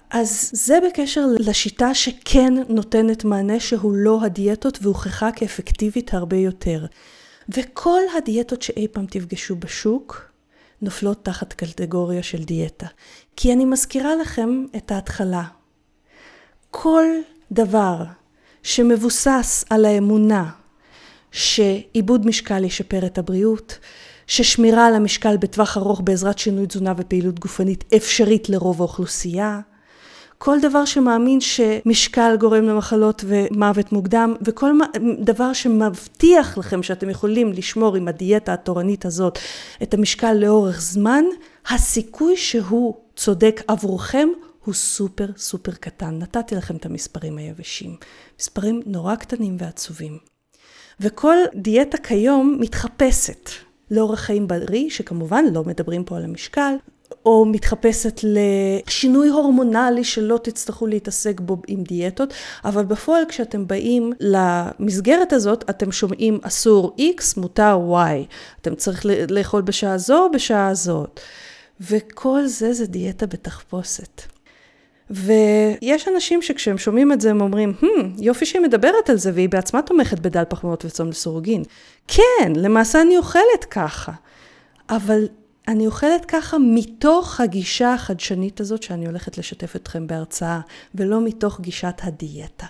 אז 0.09 0.49
זה 0.53 0.79
בקשר 0.87 1.25
לשיטה 1.39 1.93
שכן 1.93 2.53
נותנת 2.69 3.25
מענה 3.25 3.59
שהוא 3.59 3.93
לא 3.93 4.23
הדיאטות 4.23 4.79
והוכחה 4.81 5.31
כאפקטיבית 5.31 6.13
הרבה 6.13 6.37
יותר. 6.37 6.85
וכל 7.49 7.99
הדיאטות 8.17 8.61
שאי 8.61 8.87
פעם 8.87 9.05
תפגשו 9.05 9.55
בשוק 9.55 10.31
נופלות 10.81 11.25
תחת 11.25 11.53
קטגוריה 11.53 12.23
של 12.23 12.43
דיאטה. 12.43 12.87
כי 13.35 13.53
אני 13.53 13.65
מזכירה 13.65 14.15
לכם 14.15 14.65
את 14.75 14.91
ההתחלה. 14.91 15.43
כל 16.71 17.05
דבר 17.51 17.95
שמבוסס 18.67 19.65
על 19.69 19.85
האמונה 19.85 20.45
שעיבוד 21.31 22.25
משקל 22.25 22.63
ישפר 22.63 23.05
את 23.05 23.17
הבריאות, 23.17 23.79
ששמירה 24.27 24.87
על 24.87 24.95
המשקל 24.95 25.37
בטווח 25.37 25.77
ארוך 25.77 26.01
בעזרת 26.03 26.39
שינוי 26.39 26.67
תזונה 26.67 26.93
ופעילות 26.97 27.39
גופנית 27.39 27.83
אפשרית 27.95 28.49
לרוב 28.49 28.81
האוכלוסייה, 28.81 29.59
כל 30.37 30.59
דבר 30.59 30.85
שמאמין 30.85 31.41
שמשקל 31.41 32.35
גורם 32.39 32.63
למחלות 32.63 33.23
ומוות 33.27 33.91
מוקדם, 33.91 34.35
וכל 34.41 34.71
דבר 35.19 35.53
שמבטיח 35.53 36.57
לכם 36.57 36.83
שאתם 36.83 37.09
יכולים 37.09 37.53
לשמור 37.53 37.95
עם 37.95 38.07
הדיאטה 38.07 38.53
התורנית 38.53 39.05
הזאת 39.05 39.39
את 39.83 39.93
המשקל 39.93 40.33
לאורך 40.33 40.81
זמן, 40.81 41.23
הסיכוי 41.69 42.37
שהוא 42.37 42.95
צודק 43.15 43.61
עבורכם 43.67 44.27
הוא 44.67 44.73
סופר 44.73 45.25
סופר 45.37 45.71
קטן. 45.71 46.19
נתתי 46.19 46.55
לכם 46.55 46.75
את 46.75 46.85
המספרים 46.85 47.37
היבשים. 47.37 47.95
מספרים 48.39 48.81
נורא 48.85 49.15
קטנים 49.15 49.57
ועצובים. 49.59 50.17
וכל 50.99 51.37
דיאטה 51.55 51.97
כיום 51.97 52.57
מתחפשת 52.59 53.49
לאורח 53.91 54.19
חיים 54.19 54.47
בריא, 54.47 54.89
שכמובן 54.89 55.45
לא 55.53 55.63
מדברים 55.63 56.03
פה 56.03 56.17
על 56.17 56.23
המשקל, 56.23 56.73
או 57.25 57.45
מתחפשת 57.45 58.21
לשינוי 58.23 59.29
הורמונלי 59.29 60.03
שלא 60.03 60.39
תצטרכו 60.43 60.87
להתעסק 60.87 61.39
בו 61.39 61.61
עם 61.67 61.83
דיאטות, 61.83 62.33
אבל 62.65 62.85
בפועל 62.85 63.23
כשאתם 63.29 63.67
באים 63.67 64.13
למסגרת 64.19 65.33
הזאת, 65.33 65.69
אתם 65.69 65.91
שומעים 65.91 66.39
אסור 66.43 66.95
X, 66.99 67.39
מותר 67.39 67.79
Y. 67.91 68.33
אתם 68.61 68.75
צריך 68.75 69.05
לאכול 69.29 69.61
בשעה 69.61 69.97
זו 69.97 70.23
או 70.23 70.31
בשעה 70.31 70.67
הזאת. 70.67 71.19
וכל 71.81 72.45
זה 72.45 72.73
זה 72.73 72.85
דיאטה 72.85 73.25
בתחפושת. 73.25 74.36
ויש 75.09 76.07
אנשים 76.07 76.41
שכשהם 76.41 76.77
שומעים 76.77 77.11
את 77.11 77.21
זה 77.21 77.29
הם 77.29 77.41
אומרים, 77.41 77.73
hmm, 77.81 77.85
יופי 78.19 78.45
שהיא 78.45 78.61
מדברת 78.61 79.09
על 79.09 79.17
זה 79.17 79.31
והיא 79.33 79.49
בעצמה 79.49 79.81
תומכת 79.81 80.19
בדל 80.19 80.43
פחמימות 80.49 80.85
וצום 80.85 81.09
לסורוגין. 81.09 81.63
כן, 82.07 82.53
למעשה 82.55 83.01
אני 83.01 83.17
אוכלת 83.17 83.65
ככה. 83.71 84.11
אבל 84.89 85.27
אני 85.67 85.87
אוכלת 85.87 86.25
ככה 86.25 86.57
מתוך 86.57 87.39
הגישה 87.39 87.93
החדשנית 87.93 88.59
הזאת 88.59 88.83
שאני 88.83 89.05
הולכת 89.05 89.37
לשתף 89.37 89.75
אתכם 89.75 90.07
בהרצאה, 90.07 90.59
ולא 90.95 91.21
מתוך 91.21 91.59
גישת 91.61 92.01
הדיאטה. 92.03 92.65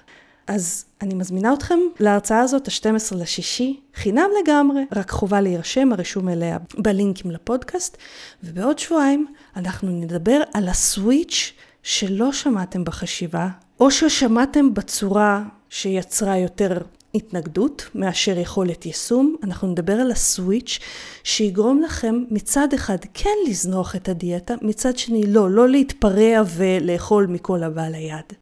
אז 0.47 0.85
אני 1.01 1.13
מזמינה 1.13 1.53
אתכם 1.53 1.79
להרצאה 1.99 2.39
הזאת, 2.39 2.67
ה-12 2.67 3.15
לשישי, 3.15 3.79
חינם 3.95 4.29
לגמרי, 4.41 4.81
רק 4.95 5.11
חובה 5.11 5.41
להירשם, 5.41 5.93
הרשום 5.93 6.29
אליה 6.29 6.57
בלינקים 6.77 7.31
לפודקאסט, 7.31 7.97
ובעוד 8.43 8.79
שבועיים 8.79 9.27
אנחנו 9.55 9.89
נדבר 9.89 10.41
על 10.53 10.67
הסוויץ' 10.67 11.53
שלא 11.87 12.31
שמעתם 12.31 12.83
בחשיבה, 12.83 13.47
או 13.79 13.91
ששמעתם 13.91 14.73
בצורה 14.73 15.43
שיצרה 15.69 16.37
יותר 16.37 16.77
התנגדות 17.15 17.89
מאשר 17.95 18.37
יכולת 18.37 18.85
יישום. 18.85 19.35
אנחנו 19.43 19.67
נדבר 19.67 19.93
על 19.93 20.11
הסוויץ' 20.11 20.79
שיגרום 21.23 21.81
לכם 21.81 22.23
מצד 22.29 22.73
אחד 22.73 22.97
כן 23.13 23.35
לזנוח 23.47 23.95
את 23.95 24.09
הדיאטה, 24.09 24.53
מצד 24.61 24.97
שני 24.97 25.23
לא, 25.27 25.51
לא 25.51 25.69
להתפרע 25.69 26.41
ולאכול 26.55 27.27
מכל 27.27 27.63
הבא 27.63 27.87
ליד. 27.87 28.33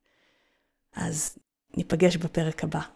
אז 0.96 1.38
ניפגש 1.78 2.18
בפרק 2.18 2.64
הבא. 2.64 2.95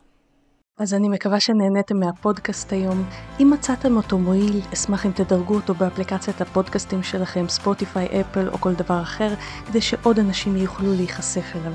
אז 0.79 0.93
אני 0.93 1.09
מקווה 1.09 1.39
שנהניתם 1.39 1.99
מהפודקאסט 1.99 2.73
היום. 2.73 3.03
אם 3.39 3.49
מצאתם 3.53 3.97
אותו 3.97 4.17
מועיל, 4.17 4.61
אשמח 4.73 5.05
אם 5.05 5.11
תדרגו 5.11 5.55
אותו 5.55 5.73
באפליקציית 5.73 6.41
הפודקאסטים 6.41 7.03
שלכם, 7.03 7.47
ספוטיפיי, 7.47 8.21
אפל 8.21 8.49
או 8.49 8.57
כל 8.57 8.73
דבר 8.73 9.01
אחר, 9.01 9.33
כדי 9.67 9.81
שעוד 9.81 10.19
אנשים 10.19 10.55
יוכלו 10.55 10.93
להיחשף 10.93 11.55
אליו. 11.55 11.73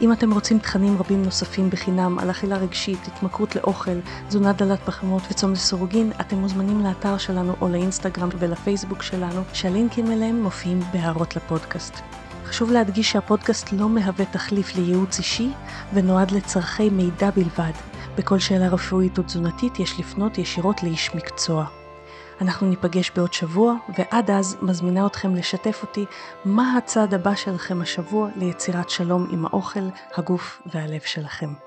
אם 0.00 0.12
אתם 0.12 0.32
רוצים 0.32 0.58
תכנים 0.58 0.98
רבים 0.98 1.22
נוספים 1.22 1.70
בחינם 1.70 2.18
על 2.18 2.30
אכילה 2.30 2.56
רגשית, 2.56 2.98
התמכרות 3.06 3.56
לאוכל, 3.56 3.98
תזונה 4.28 4.52
דלת 4.52 4.80
פחמות 4.80 5.22
וצום 5.30 5.52
לסורוגין, 5.52 6.12
אתם 6.20 6.36
מוזמנים 6.36 6.80
לאתר 6.80 7.18
שלנו 7.18 7.54
או 7.60 7.68
לאינסטגרם 7.68 8.28
ולפייסבוק 8.38 9.02
שלנו, 9.02 9.42
שהלינקים 9.52 10.10
אליהם 10.10 10.42
מופיעים 10.42 10.80
בהערות 10.92 11.36
לפודקאסט. 11.36 11.94
חשוב 12.44 12.72
להדגיש 12.72 13.12
שהפודקאסט 13.12 13.72
לא 13.72 13.88
מהווה 13.88 14.24
תחליף 14.24 14.76
לייעוץ 14.76 15.18
אישי 15.18 15.50
ונועד 15.94 16.30
לצורכי 16.30 16.90
מידע 16.90 17.30
בלבד. 17.30 17.93
בכל 18.18 18.38
שאלה 18.38 18.68
רפואית 18.68 19.18
או 19.18 19.22
תזונתית 19.22 19.78
יש 19.78 20.00
לפנות 20.00 20.38
ישירות 20.38 20.82
לאיש 20.82 21.14
מקצוע. 21.14 21.66
אנחנו 22.40 22.66
ניפגש 22.66 23.10
בעוד 23.16 23.32
שבוע, 23.32 23.74
ועד 23.98 24.30
אז 24.30 24.56
מזמינה 24.62 25.06
אתכם 25.06 25.34
לשתף 25.34 25.78
אותי 25.82 26.04
מה 26.44 26.76
הצעד 26.76 27.14
הבא 27.14 27.34
שלכם 27.34 27.80
השבוע 27.80 28.28
ליצירת 28.36 28.90
שלום 28.90 29.26
עם 29.30 29.46
האוכל, 29.46 29.88
הגוף 30.16 30.62
והלב 30.66 31.00
שלכם. 31.00 31.63